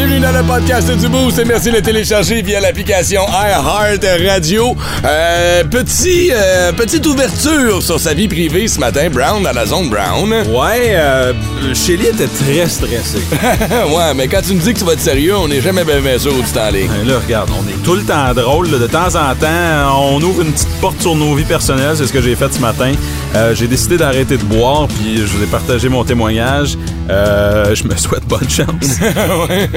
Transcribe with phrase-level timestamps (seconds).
[0.00, 4.74] Bienvenue dans le podcast du Boost et merci de le télécharger via l'application iHeart Radio.
[5.04, 9.90] Euh, petit, euh, petite ouverture sur sa vie privée ce matin, Brown, dans la zone
[9.90, 10.32] Brown.
[10.32, 11.34] Ouais, euh,
[11.74, 13.20] Shelly était très stressée.
[13.94, 16.00] ouais, mais quand tu me dis que tu vas être sérieux, on n'est jamais bien
[16.00, 16.88] bien sûr où tu t'en allais.
[16.88, 18.70] Ben là, regarde, on est tout le temps drôle.
[18.70, 18.78] là.
[18.78, 21.98] De temps en temps, on ouvre une petite porte sur nos vies personnelles.
[21.98, 22.92] C'est ce que j'ai fait ce matin.
[23.36, 26.78] Euh, j'ai décidé d'arrêter de boire, puis je vous ai partagé mon témoignage.
[27.10, 28.68] Euh, je me souhaite bonne chance.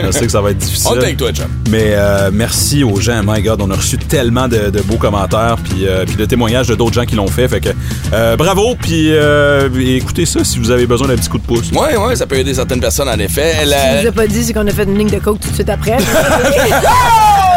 [0.03, 0.89] Je sais que ça va être difficile.
[0.91, 1.47] On est avec toi, chum.
[1.69, 3.21] Mais euh, merci aux gens.
[3.25, 6.67] My God, on a reçu tellement de, de beaux commentaires puis, euh, puis de témoignages
[6.67, 7.47] de d'autres gens qui l'ont fait.
[7.47, 7.69] Fait que
[8.13, 8.75] euh, bravo.
[8.79, 11.71] Puis euh, écoutez ça si vous avez besoin d'un petit coup de pouce.
[11.71, 13.55] Ouais, ouais, ça peut aider certaines personnes en effet.
[13.63, 15.39] Ce La- qu'il nous a pas dit, c'est qu'on a fait une ligne de coke
[15.39, 15.97] tout de suite après.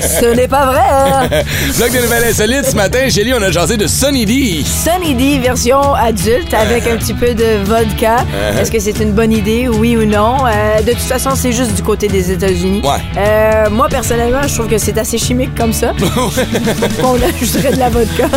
[0.00, 1.28] Ce n'est pas vrai, hein?
[1.76, 4.64] Bloc de nouvelles insolites, ce matin, Shelly, on a jasé de Sunny D.
[4.64, 8.16] Sunny D version adulte avec un petit peu de vodka.
[8.16, 8.60] Uh-huh.
[8.60, 10.36] Est-ce que c'est une bonne idée, oui ou non?
[10.46, 12.82] Euh, de toute façon, c'est juste du côté des États-Unis.
[12.84, 12.98] Ouais.
[13.16, 15.92] Euh, moi, personnellement, je trouve que c'est assez chimique comme ça.
[17.02, 18.28] On ajouterait de la vodka.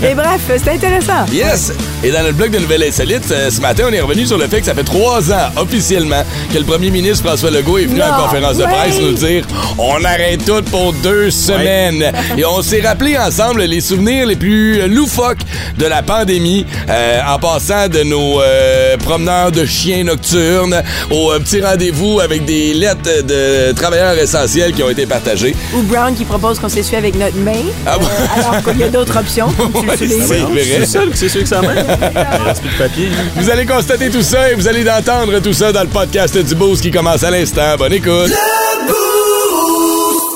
[0.00, 1.26] Mais bref, c'est intéressant.
[1.32, 1.72] Yes!
[2.02, 4.46] Et dans notre bloc de nouvelles insolites, euh, ce matin, on est revenu sur le
[4.48, 8.00] fait que ça fait trois ans, officiellement, que le premier ministre François Legault est venu
[8.00, 9.46] Non, en conférence de presse nous dire
[9.78, 12.12] on arrête tout pour deux semaines.
[12.36, 15.42] Et on s'est rappelé ensemble les souvenirs les plus loufoques
[15.78, 21.38] de la pandémie, euh, en passant de nos euh, promeneurs de chiens nocturnes au euh,
[21.38, 25.54] petit rendez-vous avec des lettres de travailleurs essentiels qui ont été partagées.
[25.74, 27.62] Ou Brown qui propose qu'on s'essuie avec notre main.
[27.86, 28.04] Ah bon?
[28.06, 29.48] Euh, alors qu'il y a d'autres options.
[29.58, 30.86] le Ouais, c'est vrai.
[30.86, 31.84] Seul que c'est sûr que ça m'aide.
[31.88, 33.08] Il reste plus de papier.
[33.36, 36.54] Vous allez constater tout ça et vous allez entendre tout ça dans le podcast du
[36.54, 37.76] Boost qui commence à l'instant.
[37.78, 38.30] Bonne écoute.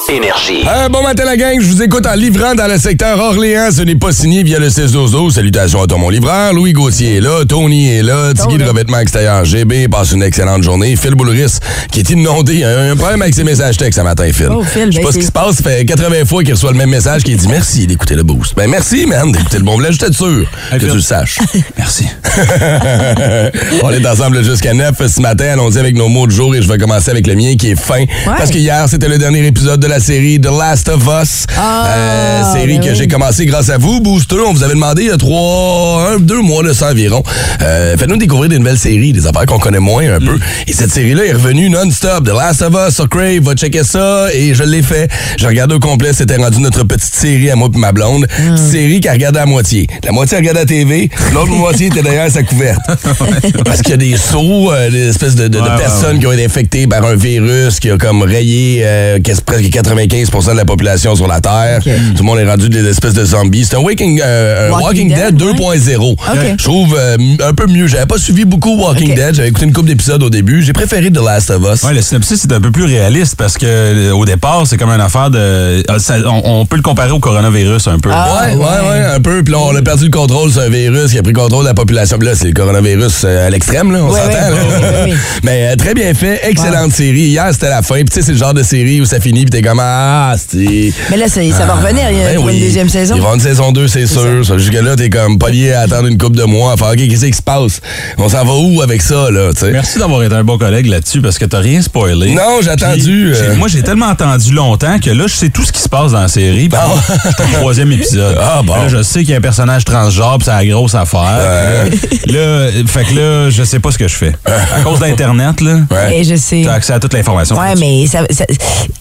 [0.09, 0.63] Énergie.
[0.69, 3.71] Un bon matin la gang, je vous écoute en livrant dans le secteur Orléans.
[3.73, 6.53] Ce n'est pas signé via le 16 12 Salutations à toi mon livreur.
[6.53, 10.63] Louis Gauthier est là, Tony est là, Tiggy de revêtement extérieur GB passe une excellente
[10.63, 10.95] journée.
[10.95, 11.59] Phil Boulris
[11.91, 12.57] qui est inondé.
[12.57, 14.49] Il a un problème avec ses messages textes ce matin, Phil.
[14.51, 15.57] Oh, Phil, je sais ben pas ce qui se passe.
[15.57, 18.55] Ça fait 80 fois qu'il reçoit le même message qui dit merci d'écouter le Boost.
[18.57, 19.79] Ben merci, man, d'écouter le bon.
[19.81, 21.39] Là, j'étais sûr que tu le saches.
[21.79, 22.07] Merci.
[23.83, 25.47] On est ensemble jusqu'à 9 ce matin.
[25.53, 27.81] Allons-y avec nos mots de jour et je vais commencer avec le mien qui est
[27.81, 28.05] fin.
[28.25, 31.47] Parce que hier, c'était le dernier épisode de la série The Last of Us.
[31.57, 32.97] Ah, Euh, série ben que oui.
[32.97, 34.37] j'ai commencé grâce à vous, Booster.
[34.47, 37.23] On vous avait demandé il y a trois, un, deux mois de ça environ.
[37.63, 40.39] Euh, Faites-nous découvrir des nouvelles séries, des affaires qu'on connaît moins un peu.
[40.67, 42.25] Et cette série-là est revenue non-stop.
[42.25, 44.27] The Last of Us, sur Crave, va checker ça.
[44.35, 45.11] Et je l'ai fait.
[45.39, 46.13] J'ai regardé au complet.
[46.13, 48.27] C'était rendu notre petite série à moi et ma blonde.
[48.27, 49.87] Petite série qu'elle regardait à moitié.
[50.05, 51.11] La moitié regardait la TV.
[51.33, 52.81] L'autre moitié était derrière sa couverte.
[53.65, 56.19] Parce qu'il y a des sauts, euh, des espèces de, de- de Ouais, ouais, personnes
[56.21, 60.57] qui ont été infectées par un virus qui a comme rayé euh, presque 95% de
[60.57, 61.81] la population sur la Terre.
[61.83, 63.65] Tout le monde est rendu des espèces de zombies.
[63.65, 65.79] C'est un Waking, euh, un Walking Walking, Dead, Dead, ouais.
[65.79, 66.17] 2.0.
[66.59, 67.87] Je trouve euh, un peu mieux.
[67.87, 69.15] J'avais pas suivi beaucoup Walking.
[69.15, 69.35] Dead.
[69.35, 70.63] J'avais écouté une couple d'épisodes au début.
[70.63, 71.83] J'ai préféré The Last of Us.
[71.83, 74.91] Ouais, le synopsis est un peu plus réaliste parce que euh, au départ, c'est comme
[74.91, 75.39] une affaire de.
[75.39, 78.11] euh, ça- on, on peut le comparer au coronavirus un peu.
[78.13, 79.43] Ah, Ouais, ouais, ouais, un peu.
[79.43, 81.65] Puis là, on a perdu le contrôle sur un virus qui a pris le contrôle
[81.65, 82.19] de la population.
[82.19, 84.29] Puis là, c'est le coronavirus euh, à l'extrême, là, on s'entend.
[84.29, 84.51] ouais, là.
[84.51, 85.17] ouais, ouais, ouais.
[85.43, 87.21] Mais euh, très bien fait, excellente série.
[87.29, 87.97] Hier, c'était la fin.
[87.97, 90.35] Puis tu sais, c'est le genre de série où ça finit, puis t'es comme ah.
[90.55, 92.11] Mais là, ça, ça va revenir.
[92.11, 92.55] Il y a Ben oui.
[92.55, 93.15] une deuxième saison.
[93.17, 94.43] Il va y avoir une saison 2, c'est sûr.
[94.59, 97.27] Jusque-là, t'es comme pas lié à attendre une couple de mois, à faire OK, qu'est-ce
[97.27, 97.81] qui se passe?
[98.19, 99.51] On s'en va où avec ça, là?
[99.73, 102.35] Merci d'avoir été un bon collègue là-dessus parce que t'as rien spoilé.
[102.35, 103.57] Non, j'ai attendu, euh.
[103.57, 106.21] Moi, j'ai tellement attendu longtemps que là, je sais tout ce qui se passe dans
[106.23, 106.69] la série.
[106.69, 106.79] Puis,
[107.25, 108.37] je suis au troisième épisode.
[108.41, 108.75] Ah, bon.
[108.75, 111.87] Là, je sais qu'il y a un personnage transgenre, puis c'est la grosse affaire.
[112.27, 114.33] Là, fait que là, je sais pas ce que je fais.
[114.45, 116.19] À cause d'Internet, là, Ouais.
[116.21, 116.63] Et je sais.
[116.65, 117.57] t'as accès à toute l'information.
[117.59, 118.45] Ouais, mais ça, ça-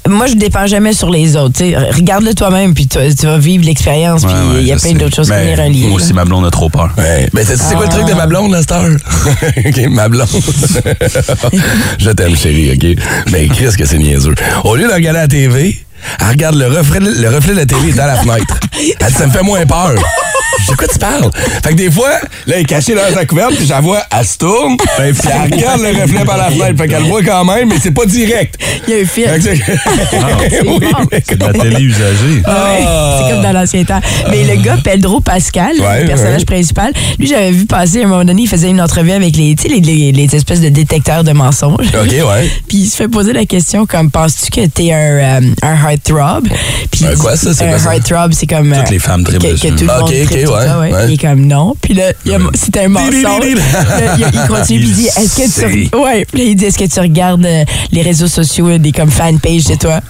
[0.08, 0.34] moi, je
[0.68, 1.62] jamais sur les autres.
[1.96, 4.90] Regarde-le toi-même, puis tu, tu vas vivre l'expérience, Ouais, puis ouais, il y a plein
[4.90, 4.96] sais.
[4.96, 5.88] d'autres choses Mais lire un livre.
[5.90, 6.92] Moi aussi, ma blonde a trop peur.
[6.98, 7.30] Ouais.
[7.34, 8.84] Ben, c'est quoi le truc de ma blonde, la star?
[8.86, 10.28] OK, ma blonde.
[12.00, 13.04] Je t'aime, chérie, OK?
[13.32, 14.36] Mais Chris, que c'est niaiseux.
[14.64, 15.78] Au lieu de regarder la TV,
[16.20, 18.60] elle regarde le reflet, le reflet de la télé dans la fenêtre.
[19.00, 19.94] Elle dit, ça me fait moins peur.
[20.60, 21.30] Je dis, de quoi tu parles?
[21.64, 22.10] Fait que des fois,
[22.48, 25.82] là, elle est cachée dans sa couverte, puis vois, elle se tourne, puis elle regarde
[25.82, 26.78] le reflet par la fenêtre.
[26.78, 28.56] Fait qu'elle le voit quand même, mais c'est pas direct.
[28.88, 29.30] Il y a un film.
[29.30, 29.56] Fait que c'est-
[30.50, 31.08] C'est Oui, bon.
[31.12, 32.42] mais C'est de la télé usagée.
[32.46, 32.86] Ah ouais,
[33.28, 34.00] C'est comme dans l'ancien temps.
[34.30, 36.46] Mais le gars, Pedro Pascal, Ouais, le personnage ouais.
[36.46, 39.56] principal, lui, j'avais vu passer à un moment donné, il faisait une entrevue avec les,
[39.56, 41.88] tu sais, les, les- les espèces de détecteurs de mensonges.
[41.88, 42.50] OK, ouais.
[42.68, 46.48] Puis il se fait poser la question comme penses-tu que t'es un, euh, un heartthrob?
[46.92, 47.54] Puis Un il dit- quoi, ça?
[47.54, 47.96] C'est Un quoi ça?
[47.96, 48.74] heartthrob, c'est comme.
[48.74, 49.68] Toutes les femmes trippent que, dessus.
[49.70, 50.94] que tout le Ah, monde ok, trippe sur ouais, ça, ouais.
[50.94, 51.06] ouais.
[51.08, 51.74] Il est comme non.
[51.82, 52.12] Puis là,
[52.54, 53.24] c'était un mensonge.
[53.24, 55.96] Là, il, il continue, puis il dit est-ce que tu.
[55.98, 58.92] Ouais, puis là, il dit est-ce que tu regardes euh, les réseaux sociaux, euh, des
[58.92, 60.02] comme fanpages de toi?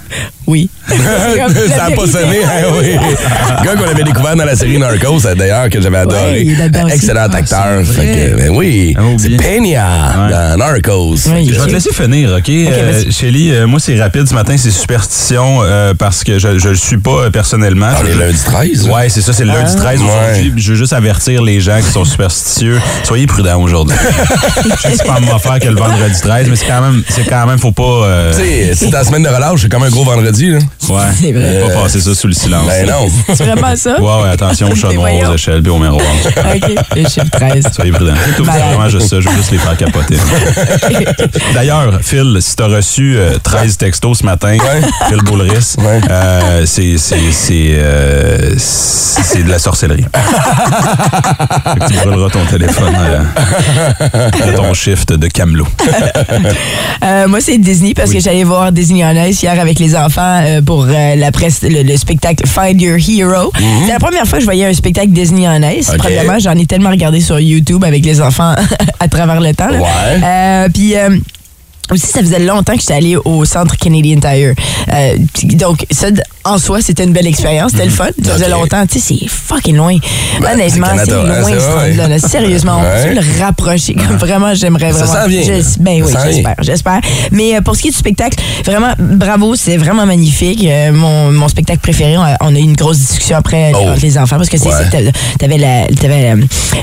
[0.47, 0.69] Oui.
[0.87, 2.91] ça a pas sonné, hein, oui.
[2.93, 6.47] Le gars qu'on avait découvert dans la série Narcos, d'ailleurs, que j'avais adoré.
[6.93, 7.83] Excellent Ah, acteur.
[7.85, 9.29] Fait que, ben oui, Ah, c'est.
[9.37, 11.15] Peña dans Narcos.
[11.33, 12.49] Oui, Je vais te laisser finir, OK?
[12.49, 13.03] Euh.
[13.09, 16.75] Shelly, euh, moi, c'est rapide ce matin, c'est superstition euh, parce que je ne le
[16.75, 17.89] suis pas euh, personnellement.
[17.91, 18.87] Ah, le lundi 13.
[18.87, 18.93] là.
[18.93, 20.53] Ouais, c'est ça, c'est le lundi 13 aujourd'hui.
[20.57, 22.79] Je veux juste avertir les gens qui sont superstitieux.
[23.03, 23.95] Soyez prudents aujourd'hui.
[23.97, 27.03] je sais que c'est pas mon affaire que le vendredi 13, mais c'est quand même,
[27.09, 27.83] c'est quand même, faut pas.
[27.83, 30.57] euh, Tu sais, c'est ta semaine de relâche, c'est comme un gros vendredi, là.
[30.89, 31.61] ouais, C'est vrai.
[31.61, 32.67] Faut pas passer ça sous le silence.
[32.67, 33.07] Ben non.
[33.33, 33.99] C'est vraiment ça?
[34.01, 36.01] Ouais, ouais, attention au chat noir, aux échelles, puis au miroir.
[36.01, 36.71] OK.
[36.95, 37.67] Le chiffre 13.
[37.73, 38.13] Soyez prudents.
[38.25, 39.19] C'est tout, vraiment juste ça.
[39.19, 40.15] Je veux juste les faire capoter.
[41.53, 44.57] D'ailleurs, Phil, si t'as reçu euh, 13 textos ce matin,
[45.07, 46.01] Phil Boulris, Ouais.
[46.09, 49.94] euh, c'est euh, c'est c'est de la sorcellerie.
[51.87, 55.67] Tu brûleras ton téléphone euh, de ton shift de Camelot.
[57.03, 60.41] Euh, moi, c'est Disney parce que j'allais voir Disney on Ice hier avec les enfants
[60.43, 63.51] euh, pour euh, la presse, le, le spectacle Find Your Hero.
[63.85, 65.89] C'est la première fois que je voyais un spectacle Disney on Ice.
[65.89, 65.97] Ok.
[65.97, 68.55] Premièrement, j'en ai tellement regardé sur YouTube avec les enfants
[68.99, 69.69] à travers le temps.
[69.69, 69.79] là.
[69.79, 70.69] Ouais.
[70.73, 70.95] Puis.
[71.91, 74.53] aussi, ça faisait longtemps que j'étais allée au centre Canadian Tire.
[74.91, 76.07] Euh, donc, ça,
[76.45, 77.71] en soi, c'était une belle expérience.
[77.71, 78.07] C'était le fun.
[78.23, 78.85] Ça faisait longtemps.
[78.87, 79.97] Tu sais, c'est fucking loin.
[80.39, 82.19] Honnêtement, c'est hein, loin, c'est ce temps-là, là.
[82.19, 83.07] Sérieusement, on Ouais.
[83.07, 83.95] peut le rapprocher.
[83.95, 85.21] Comme vraiment, j'aimerais Ça vraiment.
[85.23, 85.59] s'en vient, Je- là.
[85.79, 86.99] ben oui, Ça j'espère, j'espère.
[87.31, 90.63] Mais euh, pour ce qui est du spectacle, vraiment, bravo, c'est vraiment magnifique.
[90.65, 93.89] Euh, mon, mon spectacle préféré, on a, on a eu une grosse discussion après Oh.
[93.89, 94.71] entre les enfants parce que Ouais.
[94.71, 94.85] ça,
[95.39, 96.35] t'avais- la, t'avais euh,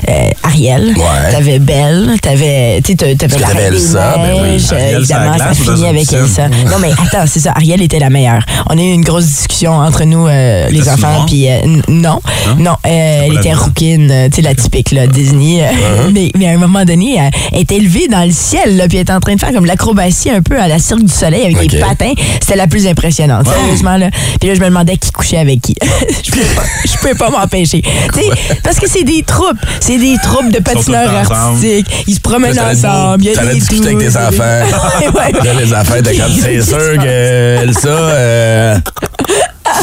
[0.09, 1.31] euh, Ariel, Ouais.
[1.31, 4.65] t'avais Belle, t'avais, tu sais, t'avais la Reine Elsa, ben oui.
[4.71, 6.11] Ariel, évidemment, ça finit avec?
[6.13, 6.47] Elsa.
[6.49, 8.43] Non, mais attends, c'est ça, Ariel était la meilleure.
[8.69, 12.19] On a eu une grosse discussion entre nous, euh, les enfants, puis euh, non,
[12.57, 15.61] non, euh, elle était rouquine, tu sais, la typique, là, Disney.
[15.61, 16.11] Uh-huh.
[16.13, 17.17] mais, mais à un moment donné,
[17.51, 19.65] elle, était élevée dans le ciel, là, puis elle était en train de faire comme
[19.65, 21.87] l'acrobatie un peu à la Cirque du Soleil avec des Ok.
[21.87, 22.13] patins.
[22.41, 24.09] C'était la plus impressionnante, sérieusement, là.
[24.39, 25.75] Puis là, je me demandais qui couchait avec qui.
[26.25, 27.81] je pouvais pas, pas m'empêcher.
[28.63, 31.87] Parce que c'est des troupes, c'est des troupes de patineurs artistiques.
[32.07, 33.23] Ils se promènent ça ensemble.
[33.23, 34.43] Il y a Ça des discuter avec des- enfants.
[34.43, 35.43] Ouais, ouais.
[35.43, 38.77] Là, les enfants étaient comme, c'est sûr que euh,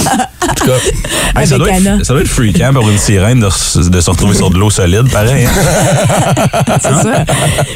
[0.06, 0.73] en tout cas,
[1.37, 1.97] Hey, ça, Avec doit Anna.
[1.97, 5.08] être, ça doit être freakant pour une sirène de, se retrouver sur de l'eau solide,
[5.12, 5.47] pareil.
[5.47, 5.50] hein?
[6.82, 7.25] C'est ça.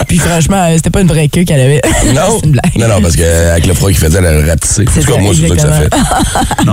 [0.09, 1.81] Puis franchement, euh, c'était pas une vraie queue qu'elle avait.
[2.15, 2.41] non.
[2.45, 2.77] une blague.
[2.79, 4.83] Non, non, parce qu'avec le froid qu'il faisait, elle a rapetissé.
[4.83, 6.65] En tout cas, moi, c'est ça que ça fait.
[6.67, 6.73] Non,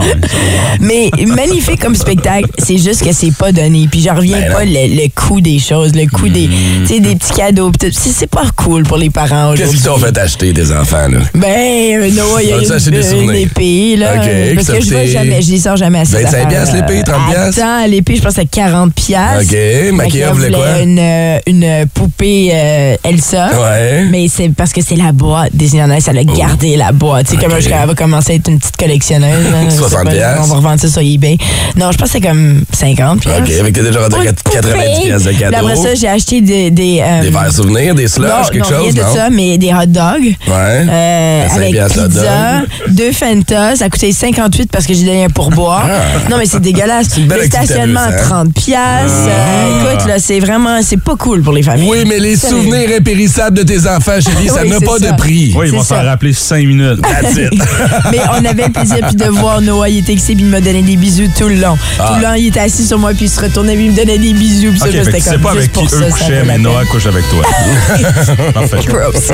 [0.80, 3.88] mais Mais magnifique comme spectacle, c'est juste que c'est pas donné.
[3.90, 6.50] Puis j'en reviens Ben pas le, le coût des choses, le coût des,
[6.82, 7.72] tu sais, des petits cadeaux.
[7.92, 11.20] C'est pas cool pour les parents Qu'est-ce qu'ils t'ont fait acheter, tes enfants, là?
[11.36, 14.16] Ben, Noah, il y a ça, c'est une, des une épée, là.
[14.16, 16.76] Ok, parce que je coûtait jamais, je les sors jamais à ces 25 affaires, piastres,
[16.76, 17.62] euh, l'épée, 30 piastres?
[17.64, 19.44] Attends, l'épée, je pense que c'est 40 piastres.
[19.44, 20.80] OK, qu'elle voulait quoi?
[20.82, 23.50] Une, euh, une poupée euh, Elsa.
[23.60, 24.06] Ouais.
[24.10, 25.52] Mais c'est parce que c'est la boîte.
[25.54, 27.28] Disney on Ice, elle a gardé la boîte.
[27.30, 27.66] C'est comme Ok.
[27.70, 29.52] elle va commencer à être une petite collectionneuse.
[29.52, 29.58] là.
[29.66, 30.42] Je sais 60 pas, piastres.
[30.44, 31.38] On va revendre ça sur eBay.
[31.78, 33.42] Non, je pense que c'est comme 50 piastres.
[33.44, 35.08] OK, avec t'es déjà rendu à Pour une 90 poupée.
[35.08, 35.58] piastres de Puis cadeaux.
[35.58, 36.72] Après ça, j'ai acheté des...
[36.72, 39.12] Des, euh, Des verres souvenirs, des slushs, non, quelque non, chose, rien non?
[39.12, 40.24] de ça, mais des hot dogs.
[40.48, 40.86] Ouais.
[40.90, 45.30] Euh, À avec pizza, deux Fanta, ça a coûté 58 parce que j'ai donné un
[45.30, 45.86] pourboire.
[45.90, 46.30] Ah.
[46.30, 47.18] Non, mais c'est dégueulasse.
[47.18, 48.24] une belle Le stationnement, amusante.
[48.24, 49.28] 30 piastres.
[49.30, 51.90] Euh, écoute, là, c'est vraiment, c'est pas cool pour les familles.
[51.90, 52.58] Oui, mais les Sérieux.
[52.58, 55.12] souvenirs impérissables de tes enfants, chérie, ça Oui, n'a pas ça.
[55.12, 55.54] de prix.
[55.56, 56.02] oui, ils vont s'en ça.
[56.04, 57.02] rappeler 5 minutes.
[57.02, 57.52] That's it.
[58.12, 60.60] Mais on avait le plaisir puis de voir Noah, il était excité puis il me
[60.62, 61.78] donnait des bisous tout le long.
[62.00, 62.08] Ah.
[62.08, 63.98] Tout le long, il était assis sur moi puis il se retournait puis il me
[63.98, 64.72] donnait des bisous.
[64.72, 65.88] Puis ça, OK, là, fait que c'était tu sais comme pas avec qui pour eux
[65.88, 66.58] ça, ça couchaient, mais.
[66.58, 67.44] Noah couche avec toi.
[68.54, 68.78] Parfait.
[68.88, 69.32] Gross.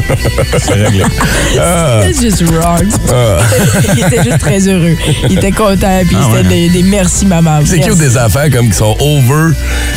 [0.59, 1.03] C'est réglé.
[2.03, 2.87] C'est juste wrong.
[3.95, 4.95] il était juste très heureux.
[5.29, 6.69] Il était content puis Ah c'était ouais.
[6.69, 7.59] des, des merci maman.
[7.65, 9.53] C'est cute des enfants comme qui sont over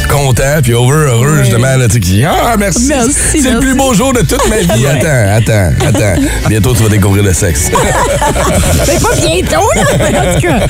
[0.09, 1.45] contents puis over heureux Oui.
[1.45, 4.47] justement là tu sais qui ah merci Merci, c'est le plus beau jour de toute
[4.49, 7.71] ma vie attends attends attends bientôt tu vas découvrir le sexe
[8.85, 10.67] C'est pas bientôt, là, mais en tout cas.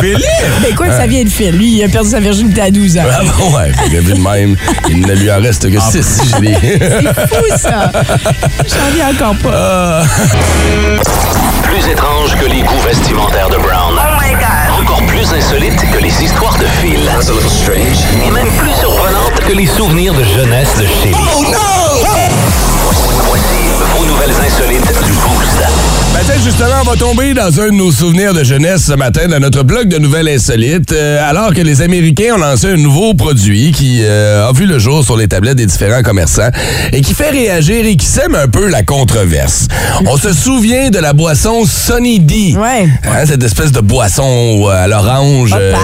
[0.00, 0.24] Philippe!
[0.62, 1.50] Mais quoi que ça vient de Phil.
[1.56, 3.02] Lui, il a perdu sa virginité à 12 ans.
[3.10, 4.56] ah bon ouais il a vu de même
[4.88, 7.90] il ne lui en reste que 6 si je l'ai C'est fou, ça.
[8.68, 10.02] J'en viens encore pas.
[11.76, 13.92] Plus étrange que les goûts vestimentaires de Brown.
[13.98, 14.80] Oh my God!
[14.80, 17.04] Encore plus insolite que les histoires de Phil.
[17.04, 17.98] That's a little strange.
[18.26, 21.14] Et même plus surprenante que les souvenirs de jeunesse de Shelly.
[21.36, 21.58] Oh no!
[23.28, 26.05] Voici vos nouvelles insolites du Boost.
[26.16, 29.28] Ben, tiens, justement, on va tomber dans un de nos souvenirs de jeunesse ce matin
[29.28, 33.12] dans notre blog de nouvelles insolites, euh, alors que les Américains ont lancé un nouveau
[33.12, 36.48] produit qui euh, a vu le jour sur les tablettes des différents commerçants
[36.94, 39.68] et qui fait réagir et qui sème un peu la controverse.
[40.06, 42.54] On se souvient de la boisson Sunny D.
[42.56, 42.88] Ouais.
[43.04, 45.74] Hein, cette espèce de boisson euh, à l'orange euh,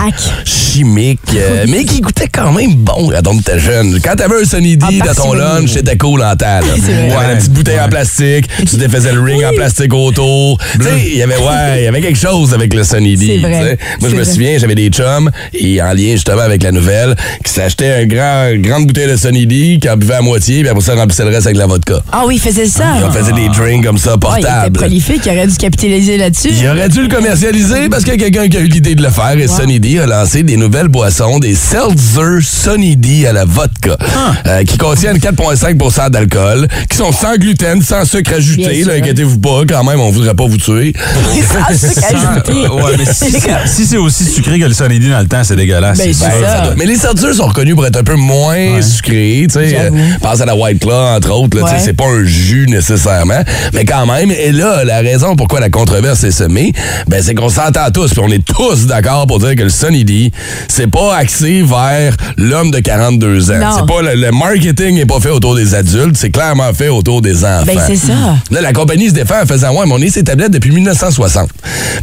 [0.46, 4.00] chimique, euh, mais qui goûtait quand même bon quand on était jeune.
[4.02, 6.60] Quand t'avais un Sunny D dans ton lunch, c'était cool en vrai.
[6.62, 10.21] Ouais, la petite bouteille en plastique, tu défaisais le ring en plastique autour.
[10.26, 13.38] Il y avait, ouais, il y avait quelque chose avec le Sunny D.
[13.38, 13.78] Vrai.
[14.00, 14.32] Moi, je me vrai.
[14.32, 17.14] souviens, j'avais des chums, et en lien justement avec la nouvelle,
[17.44, 20.68] qui s'achetaient un grand, grande bouteille de Sunny D, qui en buvait à moitié, puis
[20.68, 22.02] après ça, remplissait le reste avec la vodka.
[22.12, 22.84] Ah oui, il faisait ça.
[23.04, 24.78] On faisait des drinks comme ça, Ah, il était portables.
[24.78, 26.50] prolifique, il aurait dû capitaliser là-dessus.
[26.52, 29.02] Il aurait dû le commercialiser parce qu'il y a quelqu'un qui a eu l'idée de
[29.02, 33.32] le faire et Sunny D a lancé des nouvelles boissons, des Seltzer Sunny D à
[33.32, 34.32] la vodka, Ah.
[34.46, 38.84] euh, qui contiennent 4,5% d'alcool, qui sont sans gluten, sans sucre ajouté.
[38.90, 40.92] Inquiétez-vous pas, quand même, on voudrait pas vous tuer.
[42.72, 43.32] Ouais, mais si,
[43.66, 45.98] si c'est aussi sucré que le Sunny D dans le temps, c'est dégueulasse.
[45.98, 46.48] Ben, c'est Ben, ça.
[46.58, 49.46] ça doit- Mais les Seltzer sont reconnus pour être un peu moins sucrés.
[49.48, 49.68] tu sais.
[49.70, 49.96] J'avoue.
[49.96, 51.60] Euh, pense à la White Claw, entre autres.
[51.62, 51.70] Ouais.
[51.78, 53.42] C'est pas un jus nécessairement.
[53.74, 56.72] Mais quand même, et là, la raison pourquoi la controverse est semée,
[57.08, 60.04] ben, c'est qu'on s'entend tous, puis on est tous d'accord pour dire que le Sunny
[60.04, 60.30] D,
[60.68, 63.76] c'est pas axé vers l'homme de 42 ans.
[63.78, 67.22] C'est pas le, le marketing n'est pas fait autour des adultes, c'est clairement fait autour
[67.22, 67.64] des enfants.
[67.66, 68.12] Ben, c'est ça.
[68.50, 71.48] Là, la compagnie se défend en faisant Ouais, mais on est ses tablettes depuis 1960.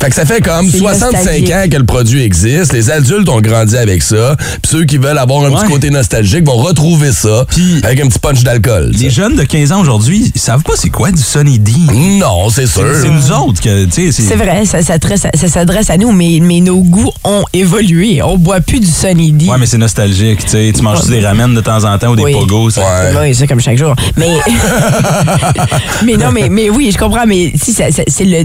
[0.01, 1.51] Fait que ça fait comme C'est 65 nostalgique.
[1.51, 2.73] ans que le produit existe.
[2.73, 4.35] Les adultes ont grandi avec ça.
[4.37, 5.61] Puis ceux qui veulent avoir un Ouais.
[5.61, 8.91] petit côté nostalgique vont retrouver ça Puis- avec un petit punch d'alcool.
[8.97, 11.71] Les jeunes de 15 ans aujourd'hui, ils savent pas c'est quoi du Sunny D.
[12.19, 12.83] Non, c'est sûr.
[13.01, 16.11] C'est nous autres que, tu sais, C'est vrai, ça, s'adresse à- ça s'adresse à nous,
[16.11, 18.21] mais, mais nos goûts ont évolué.
[18.21, 19.47] On boit plus du Sunny D.
[19.47, 20.71] Ouais, mais c'est nostalgique, tu sais.
[20.75, 22.33] Tu manges des ramen de temps en temps ou des Oui.
[22.33, 22.69] pogos.
[22.71, 23.19] ça- Ouais.
[23.29, 23.95] Oui, ça comme chaque jour.
[24.17, 24.27] Mais,
[26.05, 27.73] mais non, mais, mais oui, je comprends, mais si
[28.07, 28.43] c'est le.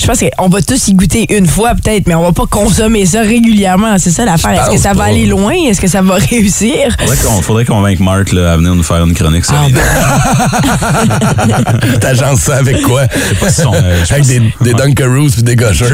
[0.00, 3.04] Je pense qu'on va tous y goûter une fois peut-être, mais on va pas consommer
[3.04, 3.98] ça régulièrement.
[3.98, 4.52] C'est ça l'affaire.
[4.62, 5.10] Est-ce que ça va pas.
[5.10, 5.52] aller loin?
[5.52, 6.94] Est-ce que ça va réussir?
[7.00, 9.74] Faudrait qu'on faudrait convaincre Mark là, à venir nous faire une chronique sur Ah, les
[12.00, 13.06] T'agences ça avec quoi?
[13.40, 15.86] pas si sont, euh, avec pas des, si- des Dunkaroos puis des Gushers.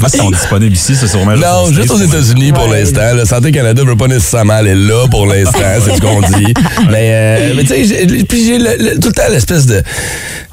[0.00, 2.78] pas s'ils sont disponibles ici, c'est sûrement Non, juste aux États-Unis pour Ouais.
[2.80, 3.14] l'instant.
[3.16, 6.54] Le Santé Canada veut pas nécessairement aller là pour l'instant, c'est ce qu'on dit.
[6.90, 9.82] Mais, euh, mais tu sais, j'ai- puis j'ai le- le- tout le temps l'espèce de.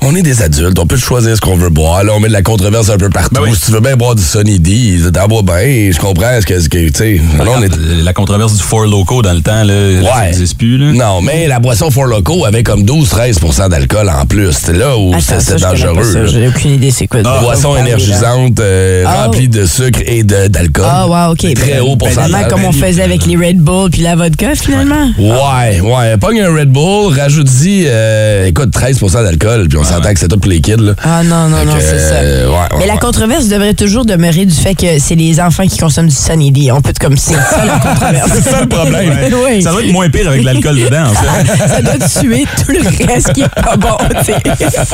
[0.04, 2.04] On est des adultes, on peut choisir ce qu'on veut boire.
[2.04, 3.36] Là, on met de la controverse un peu partout.
[3.36, 3.52] Ben oui.
[3.54, 5.92] Si tu veux bien boire du Sunny D, t'en bois bien.
[5.92, 7.22] Je comprends ce que, ce que tu sais.
[7.38, 7.70] là, on est-
[8.04, 10.26] La controverse du Four Loco dans le temps, là, ça Ouais.
[10.26, 10.80] n'existe plus.
[10.80, 10.92] Là.
[10.94, 14.52] Non, mais la boisson Four Loco avait comme 12-13% d'alcool en plus.
[14.54, 15.18] C'est là où pas
[15.60, 16.26] dangereux.
[16.26, 17.22] J'ai aucune idée c'est quoi.
[17.22, 19.24] de- Boisson énergisante, euh, Oh.
[19.26, 20.86] remplie de sucre et d'alcool.
[20.88, 21.54] Ah, wow, OK.
[21.54, 22.32] Très Ben, haut pourcentage.
[22.32, 25.12] Vraiment comme on faisait avec les Red Bull puis la vodka, finalement.
[25.20, 26.18] Ouais, ouais.
[26.18, 30.38] Pogne un Red Bull, rajoute-y, euh, écoute, 13% d'alcool, puis on s'entend que c'est tout
[30.38, 30.94] pour les kids, là.
[31.04, 32.16] Ah non, non, non, c'est ça.
[32.16, 35.66] euh, ouais, ouais, Mais la controverse devrait toujours demeurer du fait que c'est les enfants
[35.68, 36.72] qui consomment du Sunny D.
[36.72, 38.32] On peut être comme c'est ça la controverse.
[38.36, 39.14] C'est ça le problème.
[39.46, 39.62] oui.
[39.62, 41.58] Ça doit être moins pire avec l'alcool dedans, en fait.
[41.68, 44.86] ça doit tuer tout le reste qui est pas bon, tu sais.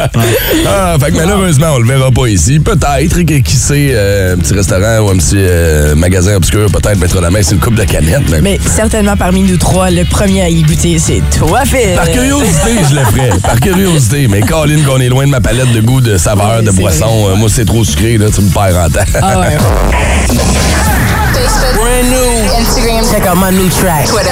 [0.68, 2.60] Ah, fait que malheureusement, on le verra pas ici.
[2.60, 7.00] Peut-être, que- qui sait, euh, un petit restaurant ou un petit euh, magasin obscur, peut-être
[7.00, 8.30] mettre la main sur une coupe de canettes.
[8.30, 11.96] Mais, Mais certainement parmi nous trois, le premier à y goûter, c'est toi, Phil.
[11.96, 13.30] par curiosité, je le ferais.
[13.42, 14.28] Par curiosité.
[14.28, 17.28] Mais Colin, qu'on est loin de ma palette de goût, de saveur, Ouais, de boisson.
[17.30, 19.00] euh, moi, c'est trop sucré, là, tu me perds en temps.
[19.22, 19.58] Ah ouais.
[20.28, 22.60] Facebook, Brand new.
[22.60, 24.06] Instagram, Check out my new track.
[24.08, 24.30] Twitter.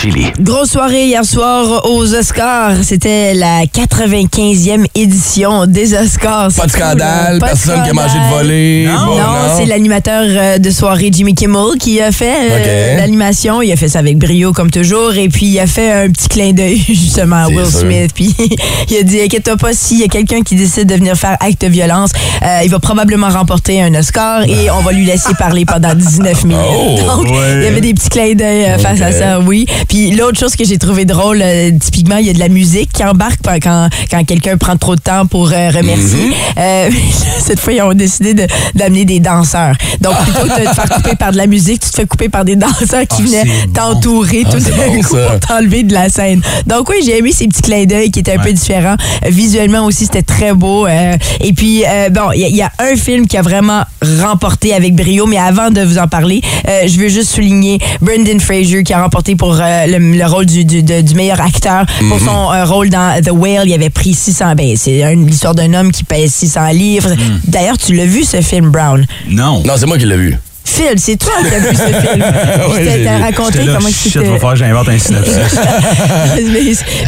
[0.00, 0.32] Chili.
[0.40, 2.76] Grosse soirée hier soir aux Oscars.
[2.82, 6.48] C'était la 95e édition des Oscars.
[6.56, 7.38] Pas de scandale.
[7.38, 8.30] Pas de personne qui a mangé de scandale.
[8.30, 8.86] volée.
[8.88, 9.04] Non.
[9.06, 9.24] bon, Non,
[9.58, 13.60] c'est l'animateur euh, de soirée Jimmy Kimmel qui a fait euh, l'animation.
[13.60, 15.12] Il a fait ça avec brio comme toujours.
[15.16, 17.80] Et puis il a fait un petit clin d'œil justement à Will sûr.
[17.80, 18.12] Smith.
[18.14, 18.34] Puis
[18.90, 21.60] il a dit inquiète-toi pas s'il y a quelqu'un qui décide de venir faire acte
[21.60, 25.66] de violence, euh, il va probablement remporter un Oscar et on va lui laisser parler
[25.66, 26.60] pendant 19 minutes.
[26.72, 27.56] Oh, Donc ouais.
[27.56, 29.66] il y avait des petits clins d'œil face à ça, oui.
[29.90, 32.92] Puis l'autre chose que j'ai trouvé drôle, euh, typiquement, il y a de la musique
[32.92, 36.30] qui embarque quand, quand, quelqu'un prend trop de temps pour euh, remercier.
[36.56, 36.88] Euh,
[37.40, 39.74] cette fois, ils ont décidé de- d'amener des danseurs.
[40.00, 42.28] Donc, plutôt que de te faire couper par de la musique, tu te fais couper
[42.28, 43.72] par des danseurs qui Ah, venaient bon.
[43.74, 45.26] t'entourer tout c'est d'un bon, coup ça.
[45.26, 46.40] pour t'enlever de la scène.
[46.68, 48.96] Donc, oui, j'ai aimé ces petits clins d'œil qui étaient un peu différents.
[49.26, 50.86] Visuellement aussi, c'était très beau.
[50.86, 53.82] euh, et puis, euh, bon, il y, y a un film qui a vraiment
[54.22, 58.38] remporté avec brio, mais avant de vous en parler, euh, je veux juste souligner Brendan
[58.38, 61.86] Fraser qui a remporté pour euh, le, le rôle du, du, de- du meilleur acteur
[62.08, 63.68] pour son euh, rôle dans The Whale.
[63.68, 67.10] Il avait pris 600, ben, c'est une- l'histoire d'un homme qui pèse 600 livres.
[67.46, 69.06] D'ailleurs, tu l'as vu ce film, Brown?
[69.28, 69.62] Non.
[69.64, 70.36] Non, c'est moi qui l'ai vu.
[70.64, 72.24] Phil, c'est toi qui as vu ce film.
[72.70, 73.06] Ouais, vu.
[73.22, 74.18] raconté là, comment shit, c'était.
[74.26, 75.34] va falloir que j'invente un synopsis.
[76.36, 76.42] Mais-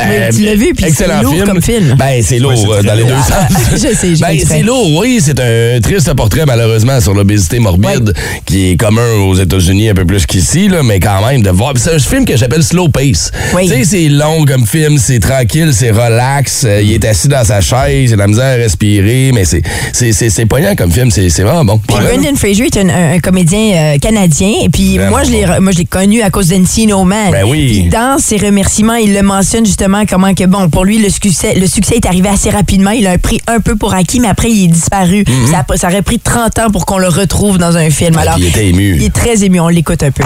[0.09, 1.95] mais Euh, tu l'as vu, puis c'est excellent lourd comme film.
[1.99, 3.11] Ben, c'est lourd Ouais, euh, dans les lourd.
[3.11, 3.73] deux sens.
[3.73, 5.21] je sais, je Ben, c'est lourd, oui.
[5.23, 8.13] C'est un triste portrait, malheureusement, sur l'obésité morbide,
[8.45, 11.75] qui est commun aux États-Unis un peu plus qu'ici, mais quand même, de voir.
[11.77, 13.31] C'est un film que j'appelle Slow Pace.
[13.55, 13.69] Oui.
[13.69, 16.65] Tu sais, c'est long comme film, c'est tranquille, c'est relax.
[16.65, 19.45] euh, il est assis dans sa chaise, il a de la misère à respirer, mais
[19.45, 21.79] c'est c'est- c'est c'est poignant comme film, c'est c'est vraiment bon.
[21.87, 22.05] Puis Ouais.
[22.17, 24.53] Brendan Fraser est un, un- un comédien comédien euh, canadien.
[24.65, 27.31] Et puis Vraiment moi, je l'ai, moi, je l'ai connu à cause d'Encino Man.
[27.33, 27.67] Ben oui.
[27.67, 31.55] Puis dans ses remerciements, il le mentionne justement comment que, bon, pour lui, le succès,
[31.55, 32.91] le succès est arrivé assez rapidement.
[32.91, 35.25] Il a pris un peu pour acquis, mais après, il est disparu.
[35.51, 38.17] ça, a- ça aurait pris 30 ans pour qu'on le retrouve dans un film.
[38.19, 38.97] Alors, puis il était ému.
[38.97, 39.61] Il est très ému.
[39.61, 40.23] On l'écoute un peu.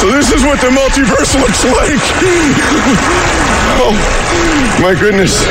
[0.00, 2.00] So this is what the multiverse looks like.
[3.82, 3.92] oh,
[4.80, 5.44] my goodness.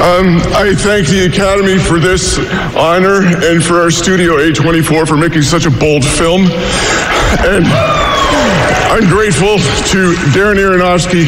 [0.00, 2.38] Um, I thank the Academy for this
[2.76, 6.27] honor and for our studio A24 for making such a bold film.
[6.28, 7.64] And
[8.90, 9.58] I'm grateful
[9.92, 11.26] to Darren Aronofsky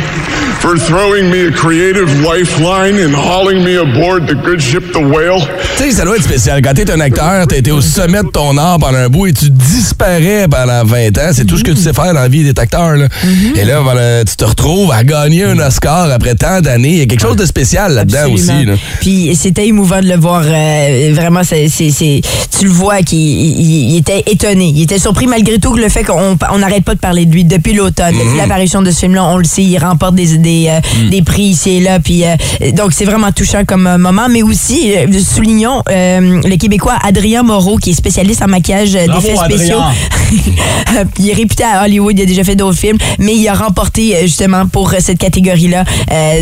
[0.61, 5.47] for throwing me a creative lifeline and hauling me aboard the good ship The Whale.
[5.77, 6.61] Tu sais, ça doit être spécial.
[6.63, 9.33] Quand t'es un acteur, t'as été au sommet de ton art pendant un bout et
[9.33, 11.31] tu disparais pendant 20 ans.
[11.33, 12.97] C'est tout ce que tu sais faire dans la vie d'être acteur.
[12.97, 13.09] Là.
[13.57, 16.91] Et là, voilà, tu te retrouves à gagner un Oscar après tant d'années.
[16.93, 18.65] Il y a quelque chose de spécial là-dedans aussi.
[18.67, 18.75] Là.
[19.01, 20.43] Puis c'était émouvant de le voir.
[20.47, 24.73] euh, vraiment, c'est, tu le vois qu'il il- il était étonné.
[24.75, 27.33] Il était surpris malgré tout que le fait qu'on on n'arrête pas de parler de
[27.33, 28.15] lui depuis l'automne.
[28.17, 31.43] Depuis l'apparition de ce film-là, on le sait, il remporte des, des, euh, des prix
[31.43, 32.01] ici et là.
[32.01, 32.35] Puis, euh,
[32.73, 34.29] donc, c'est vraiment touchant comme euh, moment.
[34.31, 39.81] Mais aussi, euh, soulignons le Québécois Adrien Moreau, qui est spécialiste en maquillage d'effets spéciaux.
[41.19, 44.17] Il est réputé à Hollywood, il a déjà fait d'autres films, mais il a remporté
[44.23, 45.85] justement pour cette catégorie-là.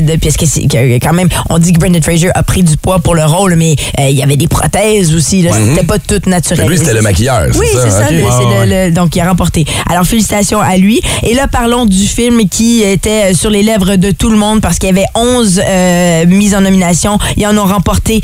[0.01, 2.77] De- parce que c'est que, quand même, on dit que Brendan Fraser a pris du
[2.77, 5.43] poids pour le rôle, mais il y avait des prothèses aussi.
[5.43, 5.51] là.
[5.53, 6.69] C'était pas tout naturel.
[6.69, 8.11] Lui, c'était le maquilleur, Oui, c'est ça.
[8.11, 8.89] le- ouais.
[8.89, 9.65] le- donc, il a remporté.
[9.91, 10.98] Alors, félicitations à lui.
[11.23, 14.61] Et là, parlons du film qui était euh, sur les lèvres de tout le monde
[14.61, 17.19] parce qu'il y avait 11 euh, mises en nomination.
[17.37, 18.21] Ils en ont remporté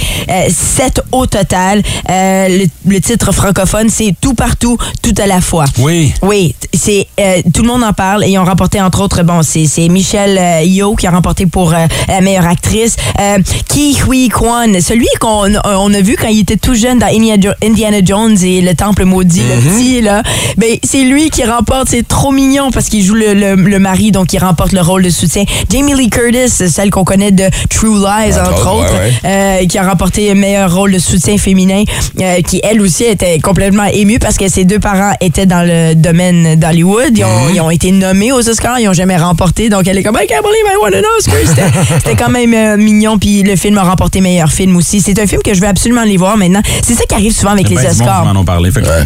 [0.48, 1.82] 7 au total.
[2.10, 5.64] Euh, le, le titre francophone, c'est Tout partout, tout à la fois.
[5.78, 6.12] Oui.
[6.22, 9.42] Oui, c'est euh, tout le monde en parle et ils ont remporté entre autres bon
[9.42, 9.66] c'est
[10.14, 13.38] euh, Yeoh qui a remporté pour euh, la meilleure actrice, euh,
[13.68, 17.40] Ki Hui Kwan, celui qu'on on a vu quand il était tout jeune dans Indiana
[17.40, 20.22] Jo- Indiana Jones et le temple maudit, le petit là,
[20.56, 24.10] ben c'est lui qui remporte, c'est trop mignon parce qu'il joue le, le, le mari
[24.12, 25.44] donc il remporte le rôle de soutien.
[25.70, 29.78] Jamie Lee Curtis, celle qu'on connaît de True Lies Entre entre autres, ouais, euh, qui
[29.78, 31.84] a remporté le meilleur rôle de soutien féminin,
[32.20, 35.94] euh, qui elle aussi était complètement émue parce que ses deux parents étaient dans le
[35.94, 37.16] domaine d'Hollywood.
[37.16, 39.68] Ils, ont, ils ont été nommés aux Oscars, ils ont jamais remporté.
[39.68, 41.34] Donc elle est comme I can't believe I won an Oscar.
[41.46, 43.18] C'était- C'était quand même euh, mignon.
[43.18, 45.00] Puis le film a remporté meilleur film aussi.
[45.00, 46.60] C'est un film que je veux absolument aller voir maintenant.
[46.82, 48.24] C'est ça qui arrive souvent avec les qui Oscars.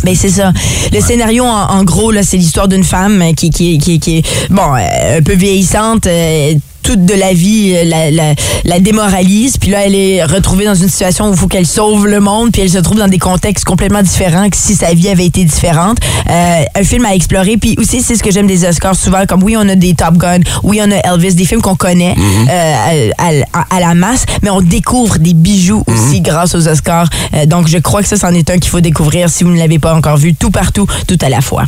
[0.05, 0.53] Ben c'est ça.
[0.93, 4.19] Le scénario, en, en gros, là, c'est l'histoire d'une femme euh, qui, qui, qui, qui
[4.19, 6.07] est bon, euh, un peu vieillissante.
[6.07, 8.35] euh, toute de la vie euh, la, la,
[8.65, 9.59] la démoralise.
[9.59, 12.51] Puis là, elle est retrouvée dans une situation où il faut qu'elle sauve le monde.
[12.51, 15.45] Puis elle se trouve dans des contextes complètement différents que si sa vie avait été
[15.45, 15.99] différente.
[16.31, 17.59] Euh, un film à explorer.
[17.59, 19.27] Puis aussi, c'est ce que j'aime des Oscars souvent.
[19.29, 22.15] Comme oui, on a des Top Gun, oui, on a Elvis, des films qu'on connaît
[22.49, 27.11] euh, à, à- à la masse, mais on découvre des bijoux aussi grâce aux Oscars.
[27.35, 29.59] Euh, donc, je crois que ça, c'en est un qu'il faut découvrir si vous ne
[29.59, 31.65] l'avez pas encore vu, tout partout, tout à la fois.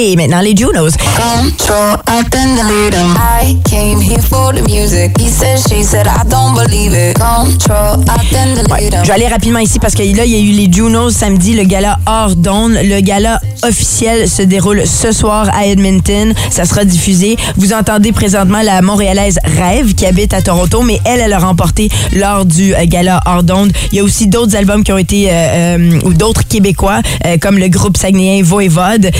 [0.00, 0.90] Et maintenant, les Junos.
[1.16, 3.16] Control, I then delete him.
[3.42, 5.10] I came here for the music.
[5.20, 7.16] He said, she said, I don't believe it.
[7.18, 9.02] Control, I then delete him.
[9.02, 11.54] Je vais aller rapidement ici parce que là, il y a eu les Junos samedi,
[11.54, 12.74] le gala hors d'onde.
[12.80, 16.32] Le gala officiel se déroule ce soir à Edmonton.
[16.50, 17.36] Ça sera diffusé.
[17.56, 21.88] Vous entendez présentement la Montréalaise Rêve qui habite à Toronto, mais elle, elle a remporté
[22.12, 23.72] lors du euh, gala hors d'onde.
[23.90, 25.32] Il y a aussi d'autres albums qui ont été, euh,
[25.76, 29.06] euh, ou d'autres Québécois, euh, comme le groupe saguenéen Voivode.
[29.06, 29.10] euh,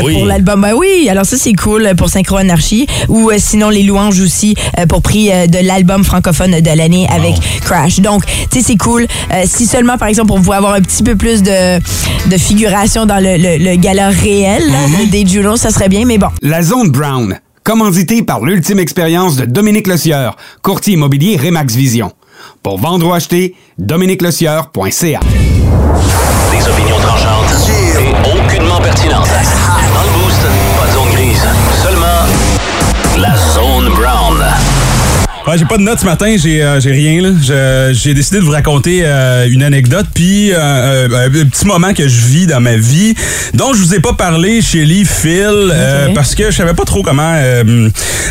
[0.00, 0.14] Ben oui.
[0.14, 2.86] Pour l'album, ben oui, alors ça, c'est cool pour Synchro Anarchie.
[3.08, 7.06] Ou euh, sinon, les louanges aussi euh, pour prix euh, de l'album francophone de l'année
[7.14, 8.00] avec Crash.
[8.00, 9.06] Donc, tu sais, c'est cool.
[9.32, 11.78] Euh, si seulement, par exemple, on pouvait avoir un petit peu plus de,
[12.28, 14.78] de figuration dans le, le- le gala réel là,
[15.10, 16.28] des Junos, ça serait bien, mais bon.
[16.42, 22.12] La Zone Brown, commanditée par l'ultime expérience de Dominique Lecieur, courtier immobilier Remax Vision.
[22.62, 25.20] Pour vendre ou acheter, dominiquelecieur.ca.
[26.50, 29.28] Des opinions tranchantes et aucunement pertinentes.
[35.46, 37.20] Ouais, j'ai pas de notes ce matin, j'ai euh, j'ai rien.
[37.20, 37.92] là.
[37.92, 42.08] J'ai décidé de vous raconter euh, une anecdote, puis euh, euh, un petit moment que
[42.08, 43.14] je vis dans ma vie,
[43.52, 46.84] dont je vous ai pas parlé chez Lee Phil, euh, parce que je savais pas
[46.84, 47.90] trop comment euh,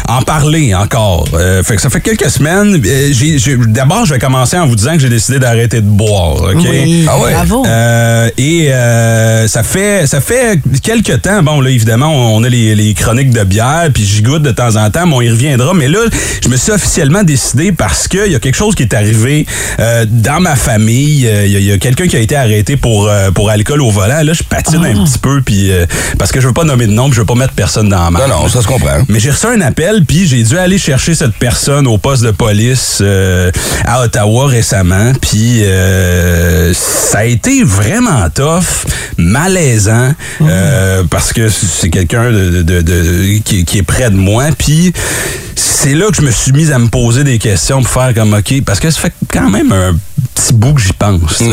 [0.10, 1.28] en parler encore.
[1.36, 2.82] Euh, fait que ça fait quelques semaines.
[2.84, 6.42] euh, D'abord, je vais commencer en vous disant que j'ai décidé d'arrêter de boire.
[6.42, 6.66] ok?
[6.68, 7.32] Oui, Ah ouais?
[7.34, 7.64] bravo.
[7.68, 11.44] Euh, et euh, ça fait ça fait quelques temps.
[11.44, 14.78] Bon, là, évidemment, on a les, les chroniques de bière, puis j'y goûte de temps
[14.78, 15.76] en temps, mais on y reviendra.
[15.76, 16.00] Mais là,
[16.44, 19.46] je me suis officiellement officiellement décidé parce qu'il y a quelque chose qui est arrivé
[19.80, 21.28] euh, dans ma famille.
[21.28, 23.50] Euh, Il y a, il y a quelqu'un qui a été arrêté pour, euh, pour
[23.50, 24.22] alcool au volant.
[24.24, 25.86] Là, je patine un petit peu puis euh,
[26.18, 28.04] parce que je veux pas nommer de nom, puis je veux pas mettre personne dans
[28.06, 28.28] la marque.
[28.30, 29.04] Non, non, ça se comprend.
[29.10, 32.32] Mais j'ai reçu un appel, puis j'ai dû aller chercher cette personne au poste de
[32.32, 33.52] police euh,
[33.86, 35.12] à Ottawa récemment.
[35.22, 38.86] Puis euh, ça a été vraiment tough,
[39.18, 44.46] malaisant, euh, parce que c'est quelqu'un de, de- de- qui, qui est près de moi.
[44.58, 44.94] Puis
[45.56, 48.36] c'est là que je me suis mis à me poser des questions pour faire comme
[48.36, 49.96] OK, parce que ça fait quand même un
[50.36, 51.38] petit bout que j'y pense.
[51.40, 51.50] tu sais.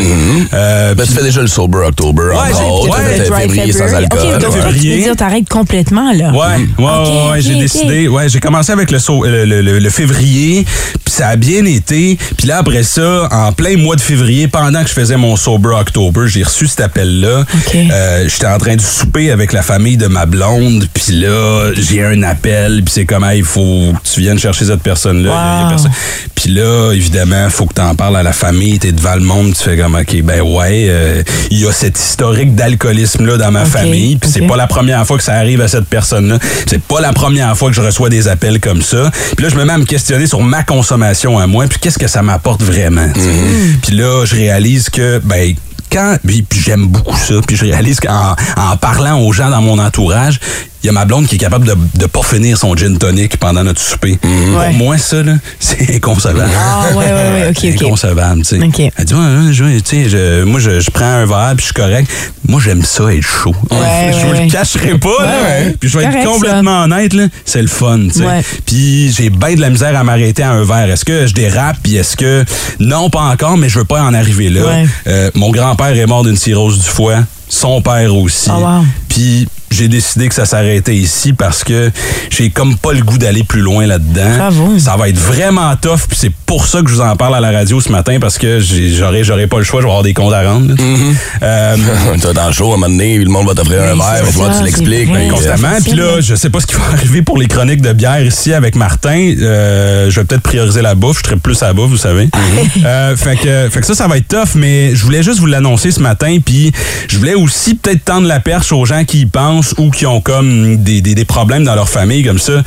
[0.53, 2.91] Euh, Ben, tu fais déjà le Sober October, Ouais, j'ai- autres.
[2.91, 4.21] ouais, février sans alcool.
[4.21, 4.61] OK, donc ouais.
[4.79, 6.31] tu veux dire t'arrêtes complètement, là.
[6.33, 8.07] Ouais, ouais, ouais, j'ai décidé.
[8.09, 10.67] Ouais, j'ai commencé avec le, sau- le, le- le- le février,
[11.05, 12.19] puis ça a bien été.
[12.37, 15.71] Puis là, après ça, en plein mois de février, pendant que je faisais mon Sober
[15.81, 17.45] October, j'ai reçu cet appel-là.
[17.75, 22.05] Euh, J'étais en train de souper avec la famille de ma blonde, puis là, j'ai
[22.05, 25.30] un appel, puis c'est comme, Hey, il faut que tu viennes chercher cette personne-là.
[25.31, 25.91] Y a personne.
[26.35, 29.55] Puis là, évidemment, faut que tu en parles à la famille, t'es devant le monde,
[29.55, 33.65] tu fais comme, OK, ben ouais, euh, il y a cet historique d'alcoolisme-là dans ma
[33.65, 36.39] famille, puis c'est pas la première fois que ça arrive à cette personne-là.
[36.67, 39.11] C'est pas la première fois que je reçois des appels comme ça.
[39.37, 41.99] Puis là, je me mets à me questionner sur ma consommation à moi, puis qu'est-ce
[41.99, 43.07] que ça m'apporte vraiment.
[43.15, 43.77] sais.
[43.83, 45.55] Puis là, je réalise que, ben,
[45.91, 49.79] quand, puis j'aime beaucoup ça, puis je réalise qu'en en parlant aux gens dans mon
[49.79, 50.41] entourage,
[50.83, 53.37] il y a ma blonde qui est capable de, de pas finir son gin tonic
[53.39, 54.19] pendant notre souper.
[54.25, 54.67] Ouais.
[54.71, 56.51] Pour moi, ça, là, c'est inconcevable.
[56.57, 57.83] Ah, ouais, ouais, ouais, ok, ok.
[57.83, 58.65] Inconcevable, tu sais.
[58.65, 58.93] Ok.
[58.97, 61.61] Elle dit, ouais, ouais, je- tu sais, je- moi, je, je prends un verre, puis
[61.61, 62.11] je suis correct.
[62.49, 63.55] Moi, j'aime ça être chaud.
[63.71, 64.45] Ouais, je vous ouais.
[64.47, 65.27] le cacherai pas, là.
[65.43, 65.77] ouais.
[65.79, 67.25] Puis je vais Correct, être complètement honnête, là.
[67.45, 68.27] C'est le fun, tu sais.
[68.27, 68.43] Ouais.
[68.67, 70.91] Puis j'ai bien de la misère à m'arrêter à un verre.
[70.91, 72.45] Est-ce que je dérape, puis est-ce que...
[72.79, 74.63] Non, pas encore, mais je veux pas en arriver là.
[74.65, 74.87] Ouais.
[75.07, 77.19] Euh, mon grand-père est mort d'une cirrhose du foie.
[77.49, 78.49] Son père aussi.
[78.49, 78.85] Oh, wow.
[79.11, 81.91] Puis j'ai décidé que ça s'arrêtait ici parce que
[82.29, 84.51] j'ai comme pas le goût d'aller plus loin là-dedans.
[84.79, 87.41] Ça va être vraiment tough, puis c'est pour ça que je vous en parle à
[87.41, 90.15] la radio ce matin parce que j'aurais j'aurais pas le choix, je vais avoir des
[90.15, 90.75] comptes à rendre.
[90.75, 91.15] Mm-hmm.
[91.43, 91.77] Euh,
[92.21, 94.59] T'es dans le show, à un moment donné, le monde va t'offrir un verre, ça,
[94.59, 95.13] tu l'expliques.
[95.13, 95.79] ben, constamment.
[95.83, 98.53] Puis là, je sais pas ce qui va arriver pour les chroniques de bière ici
[98.53, 99.35] avec Martin.
[99.41, 101.19] Euh, je vais peut-être prioriser la bouffe.
[101.23, 102.29] Je serai plus à la bouffe, vous savez.
[102.85, 105.47] Euh, fait, que, fait que ça, ça va être tough, mais je voulais juste vous
[105.47, 106.39] l'annoncer ce matin.
[106.45, 106.73] Puis
[107.09, 110.21] je voulais aussi peut-être tendre la perche aux gens qui y pensent ou qui ont
[110.21, 112.63] comme des, des- des problèmes dans leur famille comme ça.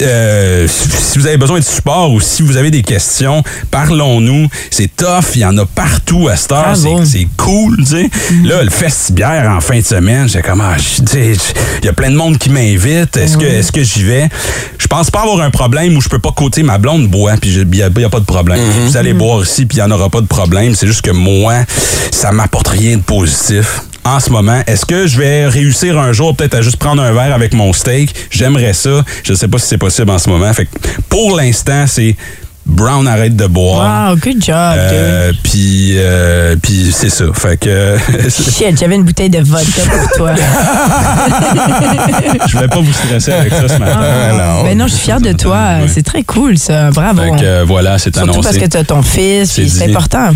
[0.00, 4.48] Euh, si vous avez besoin de support ou si vous avez des questions, parlons-nous.
[4.70, 5.34] C'est tough.
[5.34, 6.76] Il y en a partout à cette heure.
[6.76, 8.10] C'est- C'est cool, tu sais.
[8.44, 10.76] Là, le festibière en fin de semaine, j'ai comme, ah,
[11.14, 11.36] il
[11.84, 13.16] y a plein de monde qui m'invite.
[13.16, 14.28] Est-ce que, est-ce que j'y vais?
[14.78, 17.50] Je pense pas avoir un problème où je peux pas côté ma blonde boit, puis
[17.52, 18.60] il y, a pas de problème.
[18.86, 20.74] Vous allez boire ici, puis il y en aura pas de problème.
[20.74, 21.54] C'est juste que moi,
[22.10, 23.80] ça m'apporte rien de positif.
[24.04, 27.12] En ce moment, est-ce que je vais réussir un jour peut-être à juste prendre un
[27.12, 28.14] verre avec mon steak?
[28.30, 29.02] J'aimerais ça.
[29.22, 30.52] Je sais pas si c'est possible en ce moment.
[30.52, 30.70] Fait que
[31.08, 32.14] pour l'instant, c'est
[32.66, 34.10] Brown arrête de boire.
[34.10, 37.24] Wow, good job, Euh, puis euh, puis c'est ça.
[37.34, 38.30] Fait que dude.
[38.30, 40.30] Shit, j'avais une bouteille de vodka pour toi.
[42.48, 43.98] je vais pas vous stresser avec ça ce matin.
[44.00, 45.78] Ah, Ben non, je suis fière de toi.
[45.92, 46.90] C'est très cool, ça.
[46.90, 47.22] Bravo.
[47.22, 48.48] Fait que euh, voilà, c'est Surtout annoncé.
[48.48, 50.30] parce que tu as ton fils, C'est important.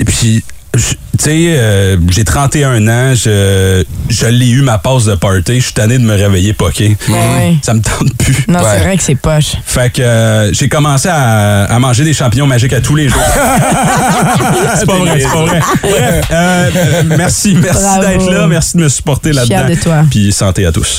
[0.00, 0.42] Et puis,
[0.76, 5.64] tu sais, euh, j'ai 31 ans, je, je l'ai eu ma passe de party, je
[5.64, 6.96] suis tanné de me réveiller poqué.
[7.08, 7.56] ouais.
[7.62, 8.44] Ça me tente plus.
[8.48, 8.64] Non, Ouais.
[8.74, 9.52] c'est vrai que c'est poche.
[9.64, 13.20] Fait que euh, j'ai commencé à, à manger des champignons magiques à tous les jours.
[14.78, 15.60] c'est pas vrai, c'est pas vrai.
[15.82, 16.70] Bref, euh,
[17.06, 19.56] merci, merci d'être là, merci de me supporter là-dedans.
[19.66, 20.04] fière de toi.
[20.10, 20.98] Puis santé à tous.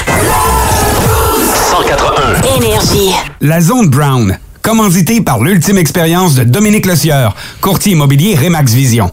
[1.72, 2.58] 181.
[2.58, 3.12] Énergie.
[3.42, 9.12] La Zone Brown, commanditée par l'ultime expérience de Dominique Lecieur, courtier immobilier Remax Vision.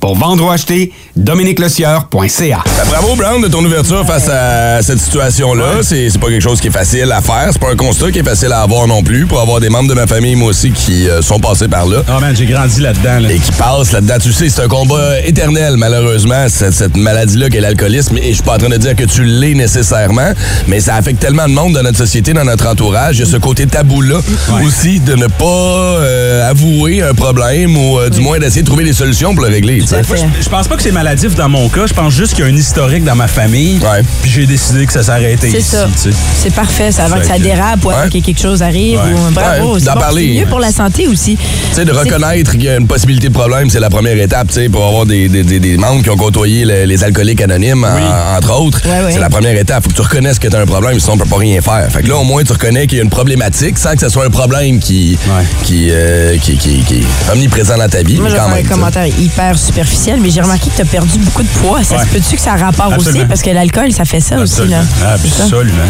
[0.00, 2.62] Pour vendre ou acheter, dominiquelecieur.ca.
[2.64, 5.82] Ben, bravo, Brown, de ton ouverture face à cette situation-là.
[5.82, 7.48] C'est c'est pas quelque chose qui est facile à faire.
[7.50, 9.26] C'est pas un constat qui est facile à avoir non plus.
[9.26, 12.02] Pour avoir des membres de ma famille, moi aussi, qui euh, sont passés par là.
[12.08, 13.18] Oh man, j'ai grandi là-dedans.
[13.18, 13.32] là.
[13.32, 14.14] Et qui passent là-dedans.
[14.22, 18.16] Tu sais, c'est un combat éternel, malheureusement, cette, cette maladie-là qu'est l'alcoolisme.
[18.18, 20.32] Et je suis pas en train de dire que tu l'es nécessairement,
[20.68, 23.16] mais ça affecte tellement de monde dans notre société, dans notre entourage.
[23.16, 24.20] Il y a ce côté tabou-là
[24.62, 28.84] aussi de ne pas euh, avouer un problème ou euh, du moins d'essayer de trouver
[28.84, 29.80] des solutions pour le régler.
[29.80, 30.02] tu sais.
[30.02, 30.26] Tout à fait.
[30.40, 31.86] Je pense pas que c'est maladif dans mon cas.
[31.86, 33.78] Je pense juste qu'il y a un historique dans ma famille.
[33.78, 34.02] Ouais.
[34.22, 35.70] Puis j'ai décidé que ça s'arrêtait C'est ici.
[35.70, 35.86] ça.
[35.92, 36.16] tu sais.
[36.42, 38.08] C'est parfait, ça avant que ça dérape ou avant Ouais.
[38.10, 38.98] que quelque chose arrive.
[38.98, 39.12] Ouais.
[39.12, 40.32] Ou, bravo, Ouais, c'est d'en bon, parler.
[40.34, 41.36] c'est mieux pour la santé aussi.
[41.36, 44.48] Tu sais, de reconnaître qu'il y a une possibilité de problème, c'est la première étape,
[44.48, 47.40] tu sais, pour avoir des, des, des, des membres qui ont côtoyé le- les alcooliques
[47.40, 48.80] anonymes, en- entre autres.
[48.84, 49.12] Ouais, ouais.
[49.12, 49.82] C'est la première étape.
[49.84, 51.86] Faut que tu reconnaisses que tu as un problème, sinon on peut pas rien faire.
[51.90, 54.08] Fait que là, au moins, tu reconnais qu'il y a une problématique sans que ce
[54.08, 55.42] soit un problème qui, Ouais.
[55.64, 58.16] qui, euh, qui, qui, qui est omniprésent dans ta vie.
[58.16, 60.82] Moi, mais je vais quand faire un commentaire hyper superficiel, mais j'ai remarqué que tu
[60.82, 61.82] as perdu beaucoup de poids.
[61.82, 62.02] Ça Ouais.
[62.04, 63.24] se peut-tu que ça a rapport aussi?
[63.26, 64.66] Parce que l'alcool, ça fait ça aussi.
[64.68, 64.78] Là.
[65.04, 65.82] Ah, absolument.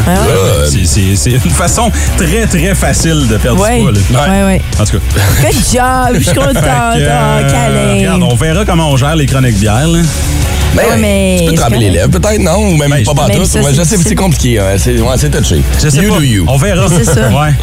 [1.17, 3.79] C'est- une façon très, très facile de perdre Ouais.
[3.93, 4.27] du poids.
[4.27, 4.33] là.
[4.33, 4.63] Ouais, ouais.
[4.81, 5.05] En tout cas.
[5.43, 6.55] Good job, je suis contente.
[6.65, 7.95] Oh, euh, câlin.
[7.99, 9.87] regarde, on verra comment on gère les chroniques bières.
[9.89, 9.99] Là.
[10.75, 12.69] Ben, Ouais, mais tu peux tremper les lèvres, peut-être, non?
[12.69, 13.39] Ou même Ben, pas partout.
[13.41, 14.59] Ouais, je sais, c'est compliqué.
[14.59, 14.75] hein.
[14.79, 15.63] C'est ouais, c'est touché.
[15.83, 16.19] Je sais you pas.
[16.19, 16.45] do you.
[16.49, 16.87] On verra.
[16.89, 17.29] C'est ça.
[17.29, 17.55] Ouais.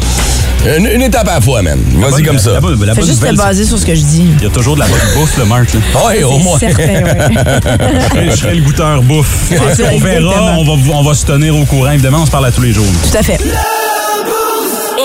[0.64, 1.78] Une, une étape à la fois, man.
[1.96, 2.52] Vas-y comme ça.
[2.52, 4.28] La, bonne- la Fais bonne juste te baser sur ce que je dis.
[4.28, 5.74] c'est- Il y a toujours de la bonne bouffe, le Marc.
[5.74, 5.80] Là.
[6.06, 6.58] Ouais, au C'est moins.
[6.58, 8.26] certain, ouais.
[8.30, 9.50] Je serais le goûteur bouffe.
[9.74, 11.90] ça, on verra, on va, on va se tenir au courant.
[11.90, 12.86] Évidemment, on se parle à tous les jours.
[13.10, 13.40] Tout à fait.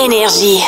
[0.04, 0.60] Énergie.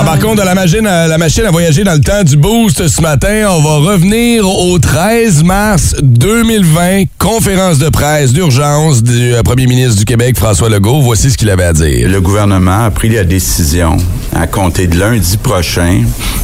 [0.00, 3.00] Embarquons dans la machine, à, la machine à voyager dans le temps du boost ce
[3.00, 3.46] matin.
[3.50, 9.98] On va revenir au 13 mars 2020, conférence de presse d'urgence du euh, premier ministre
[9.98, 11.00] du Québec, François Legault.
[11.00, 12.08] Voici ce qu'il avait à dire.
[12.08, 13.96] Le gouvernement a pris la décision,
[14.34, 16.02] à compter de lundi prochain,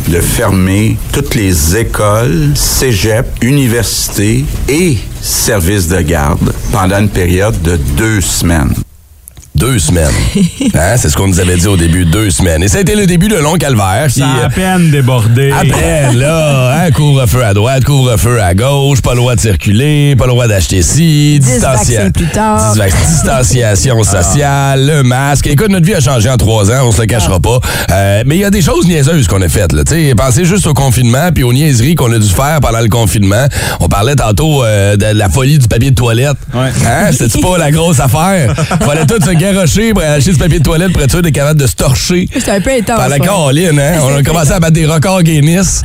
[0.08, 7.76] de fermer toutes les écoles, cégeps, universités et services de garde pendant une période de
[7.96, 8.74] deux semaines.
[9.58, 10.08] Deux semaines.
[10.74, 12.62] Hein, c'est ce qu'on nous avait dit au début, deux semaines.
[12.62, 14.06] Et ça a été le début de long calvaire.
[14.08, 15.50] qui, Ça a à euh, peine débordé.
[15.50, 20.26] Après, là, hein, couvre-feu à droite, couvre-feu à gauche, pas le droit de circuler, pas
[20.26, 22.74] le droit d'acheter ci, Dix distancia- vaccins plus tard.
[23.08, 25.46] distanciation sociale, le masque.
[25.48, 27.58] Écoute, notre vie a changé en trois ans, on se le cachera pas.
[27.90, 29.72] Euh, mais il y a des choses niaiseuses qu'on a faites.
[29.72, 29.82] Là.
[29.84, 32.88] Tu sais, Pensez juste au confinement puis aux niaiseries qu'on a dû faire pendant le
[32.88, 33.46] confinement.
[33.80, 36.36] On parlait tantôt euh, de la folie du papier de toilette.
[36.54, 36.70] Ouais.
[36.86, 37.10] Hein?
[37.12, 38.54] C'était pas la grosse affaire?
[38.84, 41.60] Fallait tout se garocher pour acheter ce papier de toilette pour être sûr d'être capable
[41.60, 42.28] de se torcher.
[42.38, 42.96] C'est un peu intense.
[42.98, 43.20] Par la ouais.
[43.26, 43.92] Caroline, hein?
[44.02, 45.82] On a commencé à battre des records Guinness.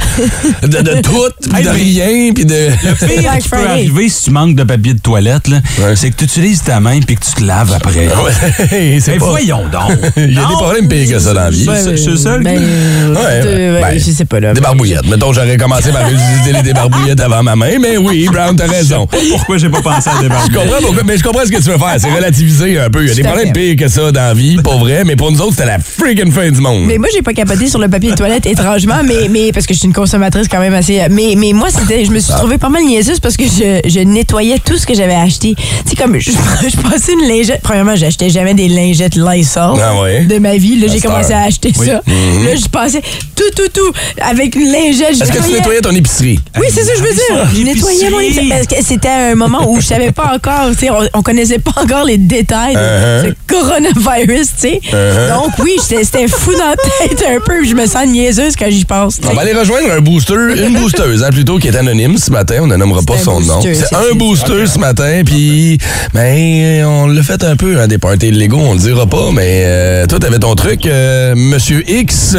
[0.63, 2.53] De, de tout, puis de rien, puis de.
[2.53, 5.95] Le pire qui peut arriver si tu manques de papier de toilette, là, Ouais.
[5.95, 8.07] c'est que tu utilises ta main puis que tu te laves après.
[8.07, 9.91] Ouais, c'est Mais pas- voyons donc.
[10.17, 11.67] Il y a des problèmes pires que ça dans la vie.
[11.89, 12.43] Je suis seul.
[12.43, 14.53] Ben, Ouais, euh, ben, je sais pas, là.
[14.53, 15.07] Des barbouillettes.
[15.07, 19.07] Mettons, j'aurais commencé par utiliser les débarbouillettes avant ma main, mais oui, Brown, t'as raison.
[19.31, 20.53] Pourquoi j'ai pas pensé à Je débarquer?
[20.53, 21.95] comprends pourquoi, mais je comprends ce que tu veux faire.
[21.97, 23.03] C'est relativiser un peu.
[23.03, 23.53] Il y a des problèmes fait.
[23.53, 26.31] pires que ça dans la vie, pour vrai, mais pour nous autres, c'était la freaking
[26.31, 26.85] fin du monde.
[26.85, 29.73] Mais moi, j'ai pas capoté sur le papier de toilette, étrangement, mais, mais parce que
[29.73, 31.01] je suis une consommatrice quand même assez.
[31.09, 33.99] Mais, mais moi, c'était, je me suis trouvée pas mal niaiseuse parce que je, je
[33.99, 35.55] nettoyais tout ce que j'avais acheté.
[35.55, 36.31] Tu sais, comme je,
[36.69, 37.61] je passais une lingette.
[37.63, 40.25] Premièrement, j'achetais jamais des lingettes Lysol Ah ouais?
[40.25, 40.79] de ma vie.
[40.79, 41.93] Là, j'ai commencé à acheter ça.
[41.93, 43.01] Là, je passais
[43.35, 45.11] tout, tout, tout avec une lingette.
[45.21, 46.39] Est-ce que tu nettoyais ton épicerie?
[46.59, 47.47] Oui, c'est ça que je veux dire.
[47.55, 50.77] Je nettoyais mon épicerie parce que c'était un moment où je savais pas encore, tu
[50.85, 53.27] sais, on, on connaissait pas encore les détails de Uh-huh.
[53.29, 54.81] ce coronavirus, tu sais.
[55.29, 56.75] Donc oui, j'étais- c'était fou dans la
[57.07, 59.19] tête un peu, je me sens niaiseuse quand j'y pense.
[59.29, 62.55] On va aller rejoindre un booster, une boosteuse, hein, plutôt, qui est anonyme ce matin.
[62.61, 63.55] On ne nommera pas son nom.
[63.55, 65.77] booster, C'est c'est un booster ce matin, puis
[66.13, 69.31] ben, on l'a fait un peu, hein, des parties de Lego, on le dira pas,
[69.33, 70.85] mais euh, toi, t'avais ton truc.
[70.85, 72.35] euh, Monsieur X,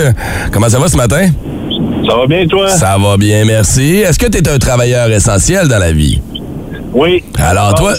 [0.53, 1.29] comment ça va ce matin?
[2.09, 2.69] Ça va bien, toi?
[2.69, 3.97] Ça va bien, merci.
[3.99, 6.21] Est-ce que tu es un travailleur essentiel dans la vie?
[6.93, 7.25] Oui.
[7.39, 7.95] Alors, Ah, toi.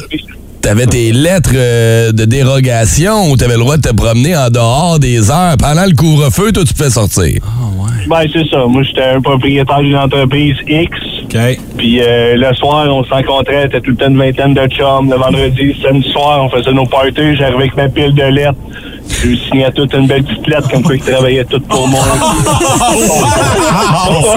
[0.65, 4.97] T'avais tes lettres euh, de dérogation où t'avais le droit de te promener en dehors
[4.97, 5.58] des heures.
[5.60, 7.39] Pendant le couvre-feu, toi, tu pouvais sortir.
[8.08, 8.65] Ben, c'est ça.
[8.65, 10.97] Moi, j'étais un propriétaire d'une entreprise X.
[11.23, 11.60] OK.
[11.78, 15.08] Puis euh, le soir, on se rencontrait, c'était tout le temps une vingtaine de chums.
[15.08, 17.36] Le vendredi, samedi soir, on faisait nos parties.
[17.36, 18.58] J'arrivais avec ma pile de lettres.
[19.10, 22.04] Je lui signais toute une belle petite lettre comme quoi ils travaillaient tout pour moi.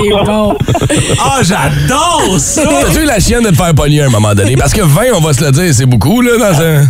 [0.01, 0.55] C'est bon.
[1.21, 2.63] Ah, j'adore ça!
[2.63, 4.57] T'as-tu eu la chienne de te faire pogner à un moment donné?
[4.57, 6.85] Parce que 20, on va se le dire, c'est beaucoup, là, dans un...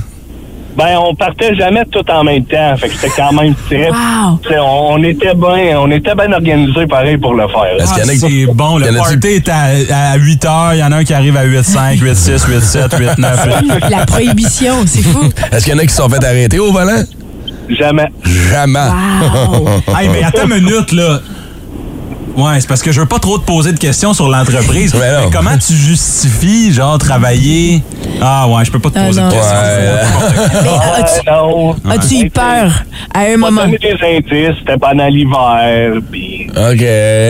[0.77, 2.77] Ben, on partait jamais tout en même temps.
[2.77, 3.91] Fait que c'était quand même très...
[3.91, 4.39] Wow.
[4.61, 7.75] On, on était bien on était bien organisés pareil pour le faire.
[7.81, 10.11] Est-ce qu'il y en a Ah, qui- c'est bon, y en le party est à,
[10.13, 13.91] à 8 heures, il y en a un qui arrive à 8-5, 8-6, 8-7, 8-9.
[13.91, 15.19] La prohibition, c'est fou.
[15.51, 17.03] Est-ce qu'il y en a qui se sont fait arrêter au volant?
[17.69, 18.09] Jamais.
[18.51, 18.79] Jamais.
[18.81, 19.69] Wow.
[19.99, 21.21] hey, mais attends une minute, là.
[22.37, 24.95] Ouais, c'est parce que je veux pas trop te poser de questions sur l'entreprise.
[24.95, 25.25] Mais non.
[25.25, 27.83] Mais comment tu justifies, genre, travailler?
[28.23, 29.57] Ah ouais, je peux pas te Ah, poser de questions.
[29.57, 30.61] Ouais.
[30.63, 31.75] Mais Ah, as-tu, non.
[31.91, 32.71] as-tu eu peur
[33.13, 33.63] à un moment?
[33.63, 36.47] donné des indices, c'était pendant l'hiver, puis...
[36.51, 36.85] OK.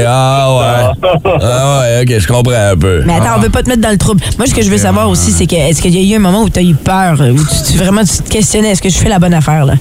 [0.07, 1.11] Ah ouais.
[1.43, 3.03] Ah ouais, OK, je comprends un peu.
[3.07, 4.21] Mais attends, on veut pas te mettre dans le trouble.
[4.37, 6.23] Moi, ce que je veux savoir aussi, c'est que est-ce qu'il y a eu un
[6.23, 8.91] moment où tu as eu peur, où tu, tu- vraiment tu te questionnais, est-ce que
[8.91, 9.73] je fais la bonne affaire, là?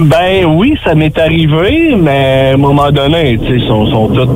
[0.00, 4.28] Ben oui, ça m'est arrivé, mais à un moment donné, ils sont, sont tous,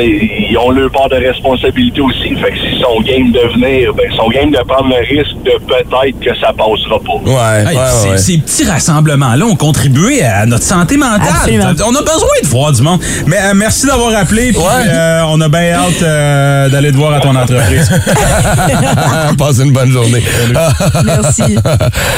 [0.00, 2.34] ils ont leur part de responsabilité aussi.
[2.36, 5.36] Fait que s'ils sont game de venir, ben ils sont game de prendre le risque
[5.44, 7.30] de peut-être que ça passera pas.
[7.30, 8.18] Ouais, Hey, ouais, ces, ouais.
[8.18, 11.20] ces petits rassemblements-là ont contribué à notre santé mentale.
[11.30, 11.70] Absolument.
[11.86, 13.00] On a besoin de voir du monde.
[13.26, 14.52] Mais euh, merci d'avoir appelé.
[14.56, 17.90] euh, on a bien hâte euh, d'aller te voir à ton entreprise.
[19.38, 20.22] Passe une bonne journée.
[21.04, 21.42] Merci.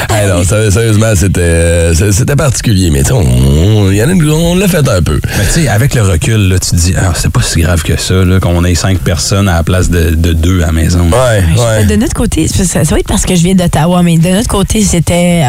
[0.09, 3.19] Hey, non, sé- sérieusement, c'était particulier, mais tu sais, on,
[3.87, 5.19] on, y en a une- on l'a fait un peu.
[5.37, 7.83] Mais tu sais, avec le recul, là, tu te dis, ah, c'est pas si grave
[7.83, 10.71] que ça, là, qu'on ait cinq personnes à la place de, de deux à la
[10.71, 11.01] maison.
[11.11, 11.83] Ouais, ouais.
[11.85, 14.29] De notre côté, c'est- ça, ça va être parce que je viens d'Ottawa, mais de
[14.29, 15.43] notre côté, c'était.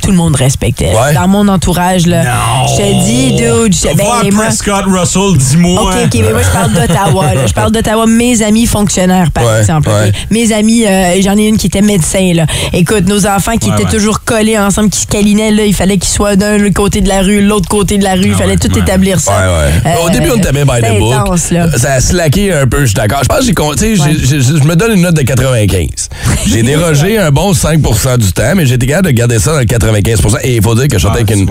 [0.00, 0.86] tout le monde respectait.
[0.94, 1.12] Ouais.
[1.14, 2.24] Dans mon entourage, là.
[2.24, 2.66] Non.
[2.68, 4.46] Je te dis, dude, je, ben, moi-
[5.00, 5.82] Russell, dis-moi.
[5.82, 7.26] OK, OK, mais moi, je parle d'Ottawa.
[7.46, 9.88] Je parle d'Ottawa, mes amis fonctionnaires, par Ouais, exemple.
[9.90, 10.12] ouais.
[10.30, 12.32] Mes amis, euh, j'en ai une qui était médecin.
[12.34, 12.46] Là.
[12.72, 13.90] Écoute, nos enfants qui Ouais, étaient ouais.
[13.90, 17.22] toujours collés ensemble, qui se câlinaient, là, il fallait qu'ils soient d'un côté de la
[17.22, 18.26] rue, l'autre côté de la rue.
[18.26, 18.80] Il Ah fallait ouais, tout ouais.
[18.80, 19.32] établir ça.
[19.32, 19.92] Ouais, ouais.
[19.92, 21.38] Euh, Au début, on était bien by the book.
[21.76, 23.20] Ça a slacké un peu, je suis d'accord.
[23.22, 25.88] Je pense que j'ai j'ai- je me donne une note de 95.
[26.46, 27.80] J'ai dérogé un bon 5
[28.18, 30.74] du temps, mais j'ai été capable de garder ça dans le 95% Et il faut
[30.74, 31.48] dire que je suis Ah, avec tu une,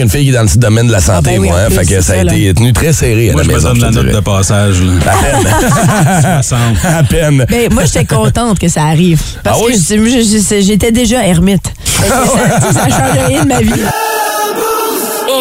[0.00, 1.58] une fille qui est dans le domaine de la santé, ben oui, moi.
[1.66, 1.70] hein.
[1.70, 2.34] fait que ça a ça, là.
[2.34, 3.68] été tenu très serré à Moi, la je me maison.
[3.68, 4.76] donne je la te note de passage.
[5.06, 6.42] À peine.
[6.98, 7.46] à peine.
[7.48, 9.20] Ben, moi, j'étais contente que ça arrive.
[9.42, 11.72] Parce Ah que j'étais déjà ermite.
[11.96, 13.72] Ça, ça change rien de ma vie.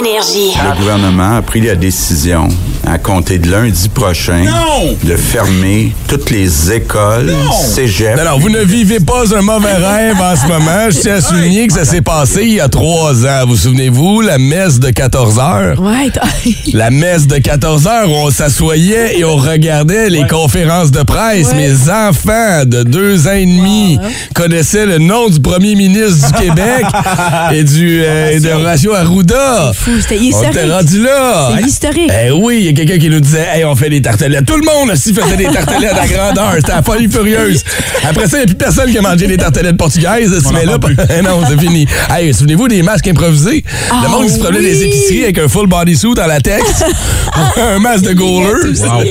[0.02, 2.50] Le gouvernement a pris la décision,
[2.88, 4.96] à compter de lundi prochain, Non!
[5.04, 7.28] de fermer toutes les écoles.
[7.28, 10.90] Non, non, vous ne vivez pas un mauvais rêve en ce moment.
[10.90, 13.46] Je tiens à souligner que ça s'est passé il y a trois ans.
[13.48, 15.80] Vous souvenez-vous, la messe de 14 heures?
[15.82, 16.24] Ouais, toi-
[16.74, 21.50] La messe de 14 heures où on s'assoyait et on regardait les conférences de presse.
[21.50, 21.56] Ouais.
[21.56, 23.98] Mes enfants de deux ans et demi
[24.34, 26.86] connaissaient le nom du premier ministre du Québec
[27.54, 29.72] et du euh, de Horacio Arruda.
[29.74, 31.52] fou, c'était On était rendu là.
[31.60, 32.12] C'est historique.
[32.28, 34.46] Eh oui, il y a quelqu'un qui nous disait Hey, on fait des tartelettes.
[34.46, 36.54] Tout le monde aussi faisait des tartelettes à grandeur.
[36.58, 37.64] C'était la folie furieuse.
[38.08, 40.32] Après ça, il n'y a plus personne qui a mangé des tartelettes portugaises.
[40.46, 40.78] On Mais là,
[41.24, 41.88] non, c'est fini.
[42.10, 43.64] Hey, souvenez-vous des masques improvisés?
[43.66, 44.66] le Ah monde qui se promenait oui.
[44.66, 46.84] des épiceries avec un full bodysuit en latex.
[47.58, 48.54] un masque de goaler.
[48.80, 49.04] Wow.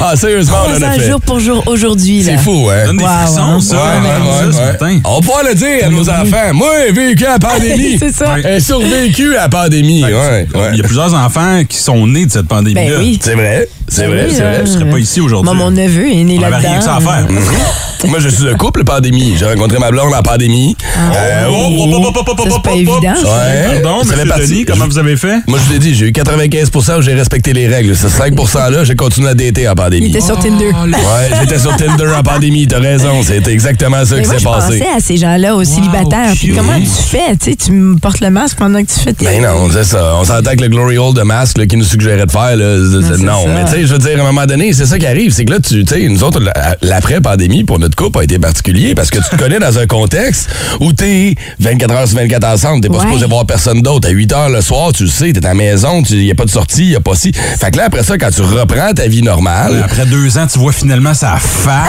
[0.00, 1.10] Ah, sérieusement, on en a fait.
[1.10, 2.22] jour pour jour aujourd'hui.
[2.22, 2.32] là.
[2.32, 2.86] C'est fou, hein?
[2.86, 3.60] Donne des Wow, frissons, hein?
[3.60, 3.76] ça.
[3.76, 5.00] Ouais, hein, ouais, ouais.
[5.04, 6.52] On pouvoir le dire à nos enfants.
[6.54, 7.96] Moi, j'ai vécu à la pandémie.
[7.98, 8.36] C'est ça.
[8.44, 10.04] Elle survécu à la pandémie.
[10.04, 10.46] Ouais, ouais.
[10.72, 12.96] Il y a plusieurs enfants qui sont nés de cette pandémie-là.
[12.96, 13.18] Ben oui.
[13.22, 13.68] C'est vrai.
[13.88, 14.60] C'est Ben vrai, oui, c'est vrai.
[14.64, 15.52] Je serais pas ici aujourd'hui.
[15.52, 16.68] Moi, mon neveu est né On avait là-dedans.
[16.70, 17.26] rien que ça à faire.
[18.08, 19.34] Moi, je suis un couple pandémie.
[19.38, 20.76] J'ai rencontré ma blonde en pandémie.
[20.98, 23.14] Euh, Oh, oh, oh, oh, oh, oh, oh, Ça, c'est oh, pas oh, évident.
[23.16, 23.28] oh.
[23.28, 23.80] Ouais.
[23.80, 24.28] Pardon, Ça fait M.
[24.28, 25.36] partie- Denis, comment vous avez fait?
[25.46, 27.94] Moi, je l'ai dit, j'ai eu 95 où j'ai respecté les règles.
[27.94, 30.08] Ce 5 %-là, j'ai continué à dater en Il pandémie.
[30.08, 30.66] était sur Tinder.
[30.72, 32.66] Ouais, j'étais sur Tinder en pandémie.
[32.66, 33.22] T'as raison.
[33.22, 34.78] C'était exactement ça qui s'est je passé.
[34.80, 36.32] pensais à ces gens-là, aux célibataires.
[36.34, 37.36] Puis comment tu fais?
[37.36, 39.26] Tu portes le masque pendant que tu fais tes...
[39.26, 40.14] Ben non, c'est ça.
[40.20, 42.76] On s'entend que le Glory Hole de masque qui nous suggérait de faire, là,
[43.18, 43.46] non.
[43.48, 45.32] Mais tu sais, je veux dire, à un moment donné, c'est ça qui arrive.
[45.32, 48.94] C'est que là, tu sais, nous autres, la- l'après-pandémie, pour notre couple, a été particulier
[48.94, 50.48] parce que tu te connais dans un contexte
[50.80, 52.80] où t'es 24 heures sur 24 ensemble.
[52.80, 53.02] T'es pas Ouais.
[53.06, 54.08] supposé voir personne d'autre.
[54.08, 56.34] À 8 heures le soir, tu le sais, t'es à la maison, il n'y a
[56.34, 57.32] pas de sortie, il n'y a pas si.
[57.32, 60.58] Fait que là, après ça, quand tu reprends ta vie normale, Après deux ans, tu
[60.58, 61.88] vois finalement sa face.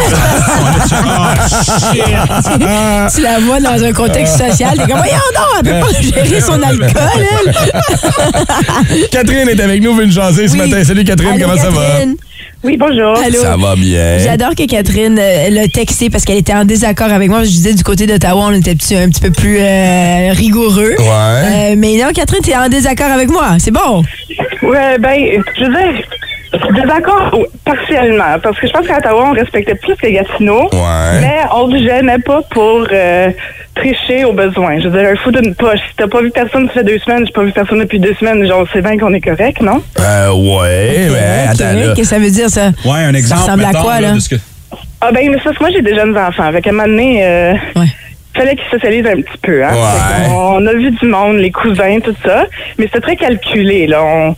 [3.15, 6.41] tu la vois dans un contexte social, t'es comme, voyons non, elle peut pas gérer
[6.41, 6.89] son alcool,
[8.93, 9.09] elle.
[9.11, 10.57] Catherine est avec nous, une ce Oui.
[10.57, 10.83] matin.
[10.83, 11.81] Salut Catherine, Allô, comment ça va?
[12.63, 13.17] Oui, bonjour.
[13.17, 13.39] Allô?
[13.41, 14.19] Ça va bien.
[14.19, 17.43] J'adore que Catherine euh, l'a texté parce qu'elle était en désaccord avec moi.
[17.43, 20.95] Je disais du côté d'Ottawa, on était un petit peu plus euh, rigoureux.
[20.97, 21.03] Ouais.
[21.03, 23.57] Euh, mais non, Catherine, t'es en désaccord avec moi.
[23.59, 24.01] C'est bon?
[24.61, 25.19] Ouais, ben,
[25.59, 26.03] je veux dire,
[26.81, 31.19] désaccord partiellement, parce que je pense qu'à Ottawa, on respectait plus les Gatineaux, Ouais.
[31.21, 33.29] mais on ne gênait pas pour euh,
[33.75, 34.79] tricher au besoin.
[34.79, 35.79] Je veux dire, un fou d'une poche.
[35.89, 38.13] Si t'as pas vu personne, ça fait deux semaines, j'ai pas vu personne depuis deux
[38.15, 39.81] semaines, genre, c'est bien qu'on est correct, non?
[39.99, 41.09] Euh, ouais,
[41.49, 41.55] attends.
[41.95, 42.69] Qu'est-ce que ça veut dire, ça?
[42.85, 43.41] Ouais, un exemple.
[43.41, 44.13] Ça ressemble à quoi, là?
[44.29, 44.35] que-
[45.01, 46.43] Ah ben, mais ça, moi, j'ai des jeunes enfants.
[46.43, 47.87] Avec un moment donné, euh, Ouais.
[48.35, 49.63] fallait qu'ils socialisent un petit peu.
[49.63, 49.71] Hein?
[49.73, 50.27] Ouais.
[50.27, 52.45] Qu'on- On a vu du monde, les cousins, tout ça,
[52.77, 53.87] mais c'était très calculé.
[53.87, 54.01] Là.
[54.03, 54.35] On,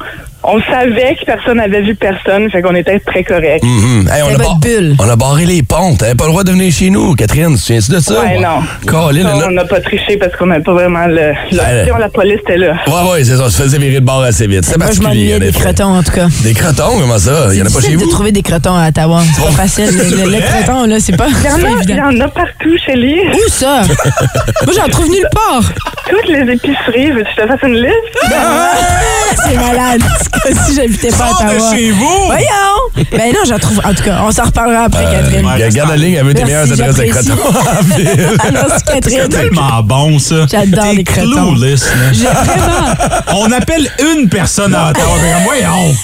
[0.47, 3.63] on savait que personne n'avait vu personne, fait qu'on était très correct.
[3.63, 4.07] Mhm.
[4.11, 4.95] Hey, on, a votre bar- bulle.
[4.99, 5.95] on a barré les ponts.
[5.95, 7.55] T'avais pas le droit de venir chez nous, Catherine.
[7.55, 8.21] Tu te souviens de ça?
[8.21, 8.61] Ouais, non.
[8.85, 11.97] Colin, Ça, là- on n'a pas triché parce qu'on n'avait pas vraiment le- l'option.
[11.97, 12.73] La police était là.
[12.87, 13.43] Ouais, ouais, c'est ça.
[13.45, 14.65] On se faisait virer de bord assez vite.
[14.65, 15.35] C'est Moi, je particulier.
[15.35, 16.27] en des crotons, en tout cas.
[16.43, 17.47] Des crotons, comment ça?
[17.51, 18.05] Il y en a pas chez vous?
[18.05, 19.21] de trouver des crotons à Ottawa.
[19.35, 19.85] C'est pas facile.
[19.87, 22.07] Le, le- croton, là, c'est pas, Il y, en a, il y évident.
[22.07, 23.19] en a partout chez lui.
[23.33, 23.81] Où ça?
[24.65, 25.63] Moi, j'en trouve nulle part.
[26.09, 27.11] Toutes les épiceries.
[27.11, 28.17] Veux-tu que je te fasse une liste?
[29.47, 30.01] C'est malade.
[30.67, 31.75] si j'habitais pas à Sors de Ottawa.
[31.75, 32.25] chez vous!
[32.25, 33.05] Voyons!
[33.11, 33.79] Ben non, j'en trouve.
[33.83, 35.45] En tout cas, on s'en reparlera après, Catherine.
[35.45, 37.29] Euh, Garde la ligne, elle veut tes meilleures adresses de j'apprécie.
[37.29, 38.27] croton en ville.
[38.39, 39.29] Alors, c'est C'est Catherine.
[39.29, 40.45] tellement bon, ça.
[40.49, 41.55] J'adore les crotons.
[41.55, 43.35] J'ai vraiment.
[43.35, 45.05] On appelle une personne à Ottawa.
[45.21, 45.95] Ben, voyons.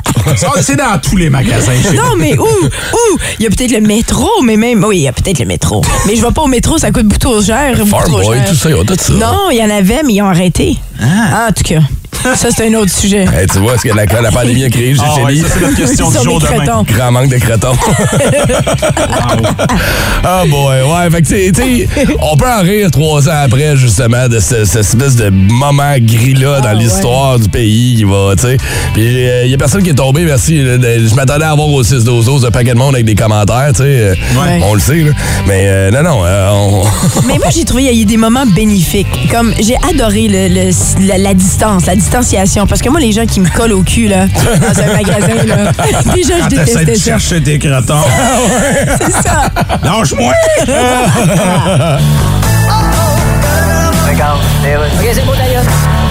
[0.61, 2.43] C'est dans tous les magasins Non, mais où?
[2.43, 3.17] Où?
[3.39, 4.83] Il y a peut-être le métro, mais même.
[4.83, 5.81] Oui, il y a peut-être le métro.
[6.05, 7.75] Mais je vais pas au métro, ça coûte beaucoup trop cher.
[7.77, 8.49] beaucoup Farm Boy, cher.
[8.49, 9.13] tout ça, ils ont tout ça.
[9.13, 10.77] Non, il y en avait, mais ils ont arrêté.
[11.01, 11.79] Ah, en tout cas.
[12.36, 13.26] Ça, c'est un autre sujet.
[13.34, 15.45] Hey, tu vois ce que la, la pandémie a créé chez Ah ouais, Chélie?
[15.52, 16.84] c'est notre question du jour demain.
[16.88, 17.76] Grand manque de crotons.
[20.24, 21.88] Ah boy, ouais, fait que tu sais,
[22.21, 26.57] on peut en rire trois ans après justement de ce- cette espèce de moment gris-là
[26.59, 28.57] Ah, dans l'histoire du pays qui va, tu sais.
[28.93, 29.03] Puis
[29.45, 30.57] il y a personne qui est tombé, merci.
[30.64, 33.82] je m'attendais à avoir au 6 12 un paquet de monde avec des commentaires, tu
[33.82, 33.84] sais.
[33.84, 34.59] euh, Ouais.
[34.64, 35.12] On le sait, là.
[35.47, 36.84] Mais euh, non, non, euh, on...
[37.28, 39.07] Mais moi, j'ai trouvé qu'il y a eu des moments bénéfiques.
[39.32, 42.66] Comme j'ai adoré le- le- la, la distance, la distanciation.
[42.68, 45.72] Parce que moi, les gens qui me collent au cul, là, dans un magasin, là,
[46.16, 47.04] déjà, je Quand t'essaies détestais de ça.
[47.04, 47.93] chercher tes crotons.
[48.99, 49.43] C'est ça.
[49.84, 50.34] Lâche-moi!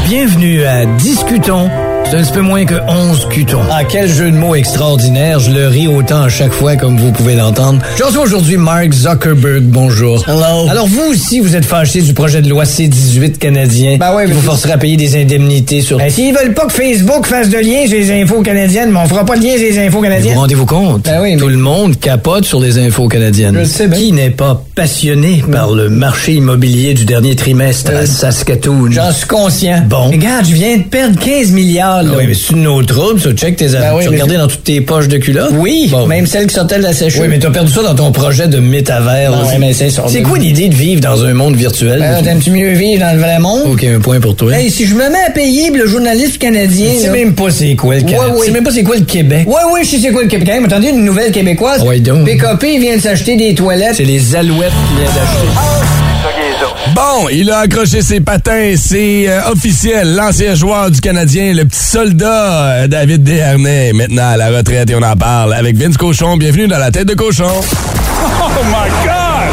[0.07, 1.71] Bienvenue à Discutons.
[2.11, 3.61] C'est un petit peu moins que 11 cutons.
[3.71, 5.39] Ah, quel jeu de mots extraordinaire.
[5.39, 7.81] Je le ris autant à chaque fois, comme vous pouvez l'entendre.
[7.97, 9.63] Je reçois aujourd'hui Mark Zuckerberg.
[9.63, 10.25] Bonjour.
[10.29, 10.69] Hello.
[10.69, 13.97] Alors, vous aussi, vous êtes fâché du projet de loi C-18 canadien.
[13.97, 15.99] Ben oui, vous forcerez à payer des indemnités sur...
[15.99, 19.07] Ben, S'ils veulent pas que Facebook fasse de lien sur les infos canadiennes, mais on
[19.07, 20.35] fera pas de lien sur les infos canadiennes.
[20.35, 21.05] Vous rendez-vous compte?
[21.05, 23.57] Ben oui, Tout le monde capote sur les infos canadiennes.
[23.57, 23.99] Je sais bien.
[24.01, 28.91] Qui n'est pas passionné par le marché immobilier du dernier trimestre à Saskatoon?
[28.91, 29.83] J'en suis conscient.
[29.87, 30.09] Bon.
[30.09, 32.03] Regarde, je viens de perdre 15 milliards.
[32.03, 32.13] Là.
[32.17, 33.31] oui, mais c'est une autre trouble, ça.
[33.33, 33.97] Check tes affaires.
[33.97, 35.53] oui, tu as mais regardé dans toutes tes poches de culottes?
[35.53, 37.21] Oui, même celle qui sortait de la sécheuse.
[37.21, 39.33] Oui, mais t'as perdu ça dans ton projet de métavers.
[39.33, 39.91] Non, mais c'est.
[39.91, 41.99] C'est quoi l'idée de vivre dans un monde virtuel?
[41.99, 43.65] Ben, T'aimes-tu mieux vivre dans le vrai monde?
[43.67, 44.55] Ok, un point pour toi.
[44.55, 46.93] Hey, si je me mets à payer le journaliste canadien.
[46.95, 48.29] Tu sais même pas c'est quoi le Canada.
[48.29, 48.39] Ouais, ouais.
[48.39, 49.47] Tu sais même pas c'est quoi le Québec.
[49.47, 50.49] Ouais, ouais, je sais c'est quoi le Québec.
[50.49, 51.83] Quand même, attendez, une nouvelle québécoise?
[51.83, 52.25] Ouais, donc.
[52.25, 53.97] PKP vient de s'acheter des toilettes.
[53.97, 55.49] C'est les alouettes qui d'acheter.
[56.95, 60.15] Bon, il a accroché ses patins, c'est euh, officiel.
[60.15, 64.95] L'ancien joueur du Canadien, le petit soldat euh, David Desharnais, maintenant à la retraite et
[64.95, 66.37] on en parle avec Vince Cochon.
[66.37, 67.49] Bienvenue dans la tête de cochon.
[67.49, 69.51] Oh my God!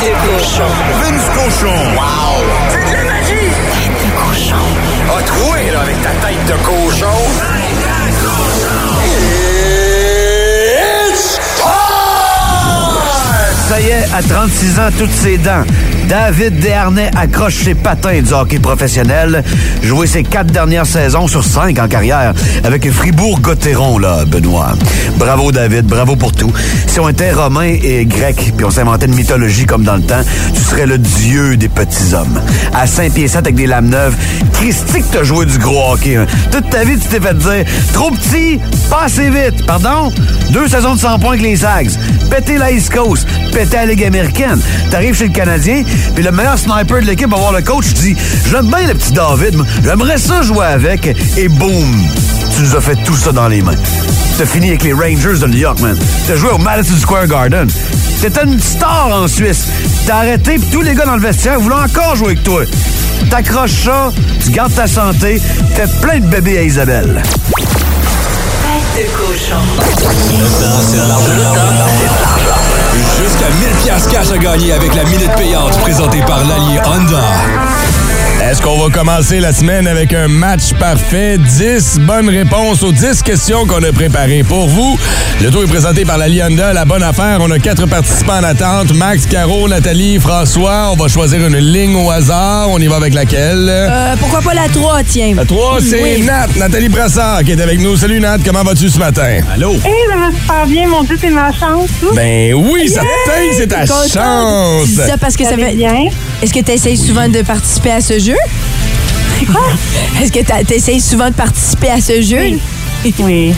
[0.00, 0.70] Tête de cochon.
[1.02, 1.74] Vince Cochon.
[1.96, 2.44] Wow!
[2.70, 3.50] C'est de la magie!
[3.74, 4.64] Tête de cochon.
[5.16, 7.57] A troué, là, avec ta tête de cochon.
[14.14, 15.64] À 36 ans, toutes ses dents.
[16.08, 19.44] David Desharnais accroche ses patins du hockey professionnel.
[19.82, 22.32] Joué ses quatre dernières saisons sur cinq en carrière
[22.64, 24.72] avec Fribourg-Gotteron, là, Benoît.
[25.18, 25.84] Bravo, David.
[25.86, 26.52] Bravo pour tout.
[26.86, 30.22] Si on était romain et grec, puis on s'inventait une mythologie comme dans le temps,
[30.54, 32.40] tu serais le dieu des petits hommes.
[32.74, 34.14] À 5 pieds 7 avec des lames neuves,
[34.54, 36.16] Christy que t'as joué du gros hockey.
[36.16, 36.26] hein.
[36.50, 39.66] Toute ta vie, tu t'es fait dire trop petit, pas assez vite.
[39.66, 40.10] Pardon?
[40.52, 41.90] Deux saisons de 100 points avec les Sags.
[42.30, 43.26] Péter la East Coast.
[43.52, 44.60] Péter la Ligue américaine.
[44.92, 45.82] T'arrives chez le Canadien,
[46.14, 48.16] puis le meilleur sniper de l'équipe va voir le coach, tu dis
[48.48, 51.16] J'aime bien le petit David, j'aimerais ça jouer avec.
[51.36, 52.06] Et boum!
[52.54, 53.74] Tu nous as fait tout ça dans les mains.
[54.36, 55.98] T'as fini avec les Rangers de New York, man.
[56.28, 57.66] T'as joué au Madison Square Garden.
[58.20, 59.66] T'étais une star en Suisse.
[60.06, 62.62] T'as arrêté, puis tous les gars dans le vestiaire voulaient encore jouer avec toi.
[63.30, 64.12] T'accroches ça,
[64.44, 65.42] tu gardes ta santé,
[65.74, 67.20] t'es plein de bébés à Isabelle.
[68.94, 69.56] Tête de cochon.
[73.48, 77.77] Jusqu'à 1000 piastres cash à gagner avec la minute payante présentée par l'allié Honda.
[78.48, 81.36] Est-ce qu'on va commencer la semaine avec un match parfait?
[81.36, 84.98] 10 bonnes réponses aux 10 questions qu'on a préparées pour vous.
[85.42, 87.40] Le tout est présenté par la Lianda, la bonne affaire.
[87.42, 88.94] On a quatre participants en attente.
[88.94, 90.88] Max, Caro, Nathalie, François.
[90.90, 92.70] On va choisir une ligne au hasard.
[92.70, 93.68] On y va avec laquelle?
[93.68, 95.34] Euh, pourquoi pas la 3, tiens?
[95.36, 96.22] La 3, c'est Oui.
[96.22, 97.98] Nat, Nathalie Brassard qui est avec nous.
[97.98, 99.40] Salut Nat, comment vas-tu ce matin?
[99.52, 99.74] Allô?
[99.76, 101.90] Eh, ça va super bien, mon Dieu, c'est ma chance.
[102.00, 102.14] tout.
[102.14, 103.06] Ben oui, certain
[103.50, 104.84] que c'est ta chance.
[104.84, 105.76] Tu dis ça parce que ça fait.
[106.42, 108.37] Est-ce que tu essayes souvent de participer à ce jeu?
[109.52, 109.72] Quoi?
[110.20, 112.38] Est-ce que tu essayes souvent de participer à ce jeu?
[112.40, 112.60] Oui.
[113.04, 113.54] Ouais,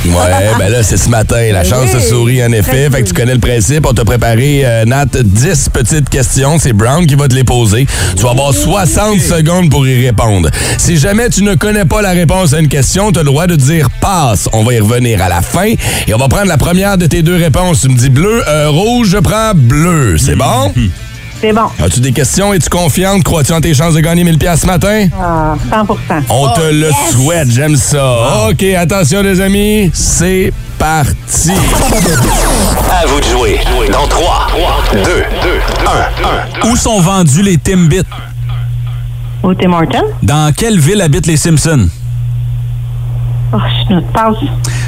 [0.58, 1.40] ben là, c'est ce matin.
[1.50, 2.02] La chance Oui.
[2.06, 2.90] sourit, en effet.
[2.90, 3.86] Fait que tu connais le principe.
[3.88, 6.58] On t'a préparé, euh, Nat, 10 petites questions.
[6.58, 7.86] C'est Brown qui va te les poser.
[8.16, 10.50] Tu vas avoir 60 secondes pour y répondre.
[10.76, 13.46] Si jamais tu ne connais pas la réponse à une question, tu as le droit
[13.46, 14.46] de dire passe.
[14.52, 15.72] On va y revenir à la fin.
[16.06, 17.80] Et on va prendre la première de tes deux réponses.
[17.80, 20.18] Tu me dis bleu, euh, rouge, je prends bleu.
[20.18, 20.70] C'est bon?
[21.40, 21.68] C'est bon.
[21.82, 22.52] As-tu des questions?
[22.52, 23.22] Es-tu confiante?
[23.24, 25.08] Crois-tu en tes chances de gagner 1000 pièces ce matin?
[25.18, 25.86] Ah, 100
[26.28, 26.94] On te Oh, le yes!
[27.12, 28.48] souhaite, j'aime ça.
[28.50, 31.52] OK, attention les amis, c'est parti.
[32.90, 33.60] À vous de jouer.
[33.90, 34.48] Dans 3,
[34.92, 35.04] 2, 2,
[36.62, 36.70] 1, 1.
[36.70, 38.02] Où sont vendus les Timbits?
[39.42, 40.04] Au Tim Hortons?
[40.22, 41.88] Dans quelle ville habitent les Simpsons?
[43.54, 43.56] Oh,
[43.88, 44.36] je passe.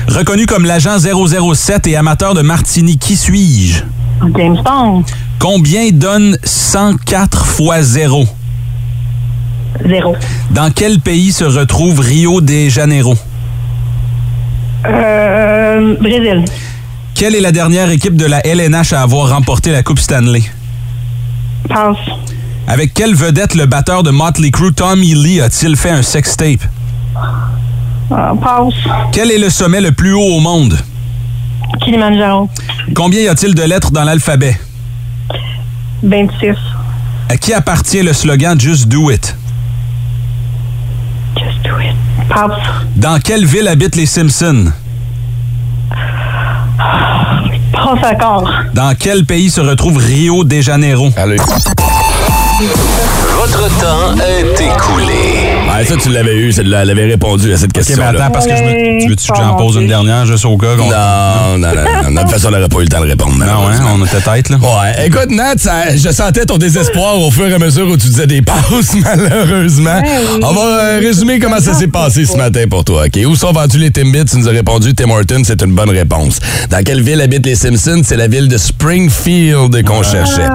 [0.09, 3.85] Reconnu comme l'agent 007 et amateur de martini, qui suis-je?
[4.37, 5.05] James Bond.
[5.39, 8.27] Combien donne 104 fois 0?
[9.87, 10.15] Zéro.
[10.51, 13.17] Dans quel pays se retrouve Rio de Janeiro?
[14.87, 16.45] Euh, Brésil.
[17.15, 20.43] Quelle est la dernière équipe de la LNH à avoir remporté la Coupe Stanley?
[21.69, 21.97] Passe.
[22.67, 26.61] Avec quelle vedette le batteur de Motley Crue, Tommy Lee, a-t-il fait un sextape?
[28.13, 28.75] Euh, passe.
[29.13, 30.79] Quel est le sommet le plus haut au monde?
[31.85, 32.49] Kilimanjaro.
[32.95, 34.59] Combien y a-t-il de lettres dans l'alphabet?
[36.03, 36.57] 26.
[37.29, 39.35] À qui appartient le slogan Just Do It?
[41.37, 41.97] Just do it.
[42.29, 42.51] Passe.
[42.97, 44.73] Dans quelle ville habitent les Simpsons?
[47.73, 48.51] Passe encore.
[48.75, 51.09] Dans quel pays se retrouve Rio de Janeiro?
[53.41, 55.62] Votre temps est écoulé.
[55.69, 58.09] Ouais, ça, tu l'avais eu, elle avait répondu à cette Ok, mais question-là.
[58.25, 59.01] attends, parce que je me...
[59.03, 60.91] Tu veux-tu que j'en pose une dernière juste au cas qu'on...
[60.91, 62.15] Non, non, non, non.
[62.17, 63.37] De toute façon, on n'aurait pas eu le temps de répondre.
[63.39, 64.57] Non, hein, on était tête, là.
[64.59, 65.07] Ouais.
[65.07, 68.27] Écoute, Nat, ça- je sentais ton désespoir au fur et à mesure où tu disais
[68.27, 70.03] des pauses, malheureusement.
[70.43, 73.19] On va euh, résumer comment ça s'est passé ce matin pour toi, OK?
[73.27, 74.27] Où sont vendus les Timbits?
[74.27, 76.39] Tu nous as répondu Tim Hortons, c'est une bonne réponse.
[76.71, 78.03] Dans quelle ville habitent les Simpsons?
[78.05, 80.49] C'est la ville de Springfield qu'on cherchait.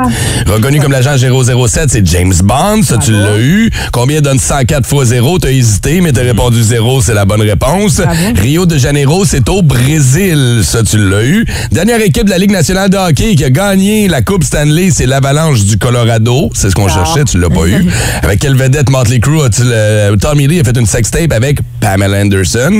[0.45, 2.83] Reconnu comme l'agent 007, c'est James Bond.
[2.83, 3.71] Ça, tu l'as eu.
[3.91, 5.39] Combien donne 104 fois 0?
[5.39, 8.01] T'as hésité, mais t'as répondu 0, c'est la bonne réponse.
[8.35, 10.61] Rio de Janeiro, c'est au Brésil.
[10.63, 11.45] Ça, tu l'as eu.
[11.71, 15.05] Dernière équipe de la Ligue nationale de hockey qui a gagné la Coupe Stanley, c'est
[15.05, 16.49] l'Avalanche du Colorado.
[16.53, 17.85] C'est ce qu'on cherchait, tu l'as pas eu.
[18.23, 19.69] Avec quelle vedette Motley Crue a-t-il...
[19.71, 22.79] euh, Tommy Lee a fait une sextape avec Pamela Anderson.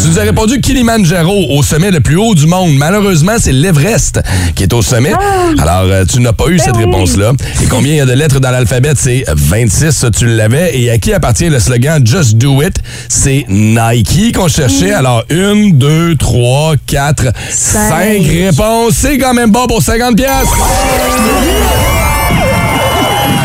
[0.00, 2.72] Tu nous as répondu Kilimanjaro, au sommet le plus haut du monde.
[2.76, 4.20] Malheureusement, c'est l'Everest
[4.54, 5.12] qui est au sommet.
[5.58, 7.32] Alors, euh, tu n'as pas eu cette réponse-là.
[7.62, 8.92] Et combien il y a de lettres dans l'alphabet?
[8.96, 10.78] C'est 26, ça, tu l'avais.
[10.78, 12.76] Et à qui appartient le slogan Just Do It?
[13.08, 14.92] C'est Nike qu'on cherchait.
[14.92, 18.94] Alors, une, deux, trois, quatre, cinq réponses.
[18.94, 20.56] C'est quand même bon pour 50 piastres.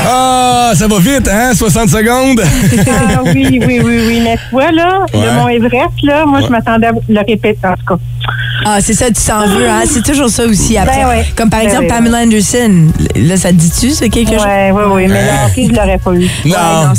[0.08, 1.52] Ah, ça va vite, hein?
[1.54, 2.42] 60 secondes?
[2.88, 4.22] Ah oui, oui, oui, oui.
[4.24, 5.26] Mais tu vois, là, Ouais.
[5.26, 8.02] le Mont Everest, là, moi, je m'attendais à le répéter, en tout cas.
[8.64, 9.82] Ah, c'est ça, tu s'en veux, hein?
[9.92, 10.78] C'est toujours ça aussi.
[10.78, 11.02] Après.
[11.02, 11.26] Ben ouais.
[11.36, 12.88] Comme par Ben exemple oui, Pamela Anderson.
[13.16, 14.46] Là, ça te dit-tu, ça, quelque chose?
[14.46, 15.08] Ouais, oui, oui.
[15.08, 16.30] Mais hockey, je l'aurais pas eu.
[16.46, 16.94] Non, ah,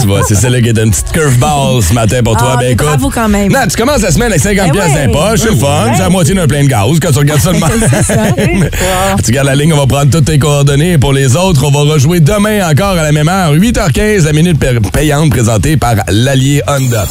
[0.00, 2.50] tu vois, c'est celle-là qui est une petite curveball ce matin pour toi.
[2.52, 2.86] Ah, ben mais écoute.
[2.86, 3.50] bravo quand même.
[3.50, 5.06] Non, tu commences la semaine avec 50 Ben piastres ouais.
[5.08, 5.92] d'impôt, c'est le fun, Ouais.
[5.96, 8.70] c'est la moitié d'un plein de gaz quand tu regardes ça de même.
[9.24, 10.92] Tu gardes la ligne, on va prendre toutes tes coordonnées.
[10.92, 14.24] Et pour les autres, on va rejouer demain demain encore à la même heure, 8h15,
[14.24, 14.58] la minute
[14.92, 17.06] payante présentée par l'Allier Honda.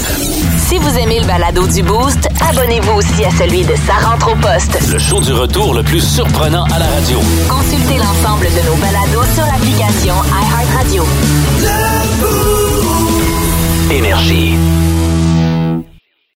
[0.67, 4.35] Si vous aimez le balado du Boost, abonnez-vous aussi à celui de Sa rentre au
[4.35, 4.79] poste.
[4.91, 7.19] Le show du retour le plus surprenant à la radio.
[7.47, 11.05] Consultez l'ensemble de nos balados sur l'application iHeartRadio.
[13.91, 14.78] Énergie.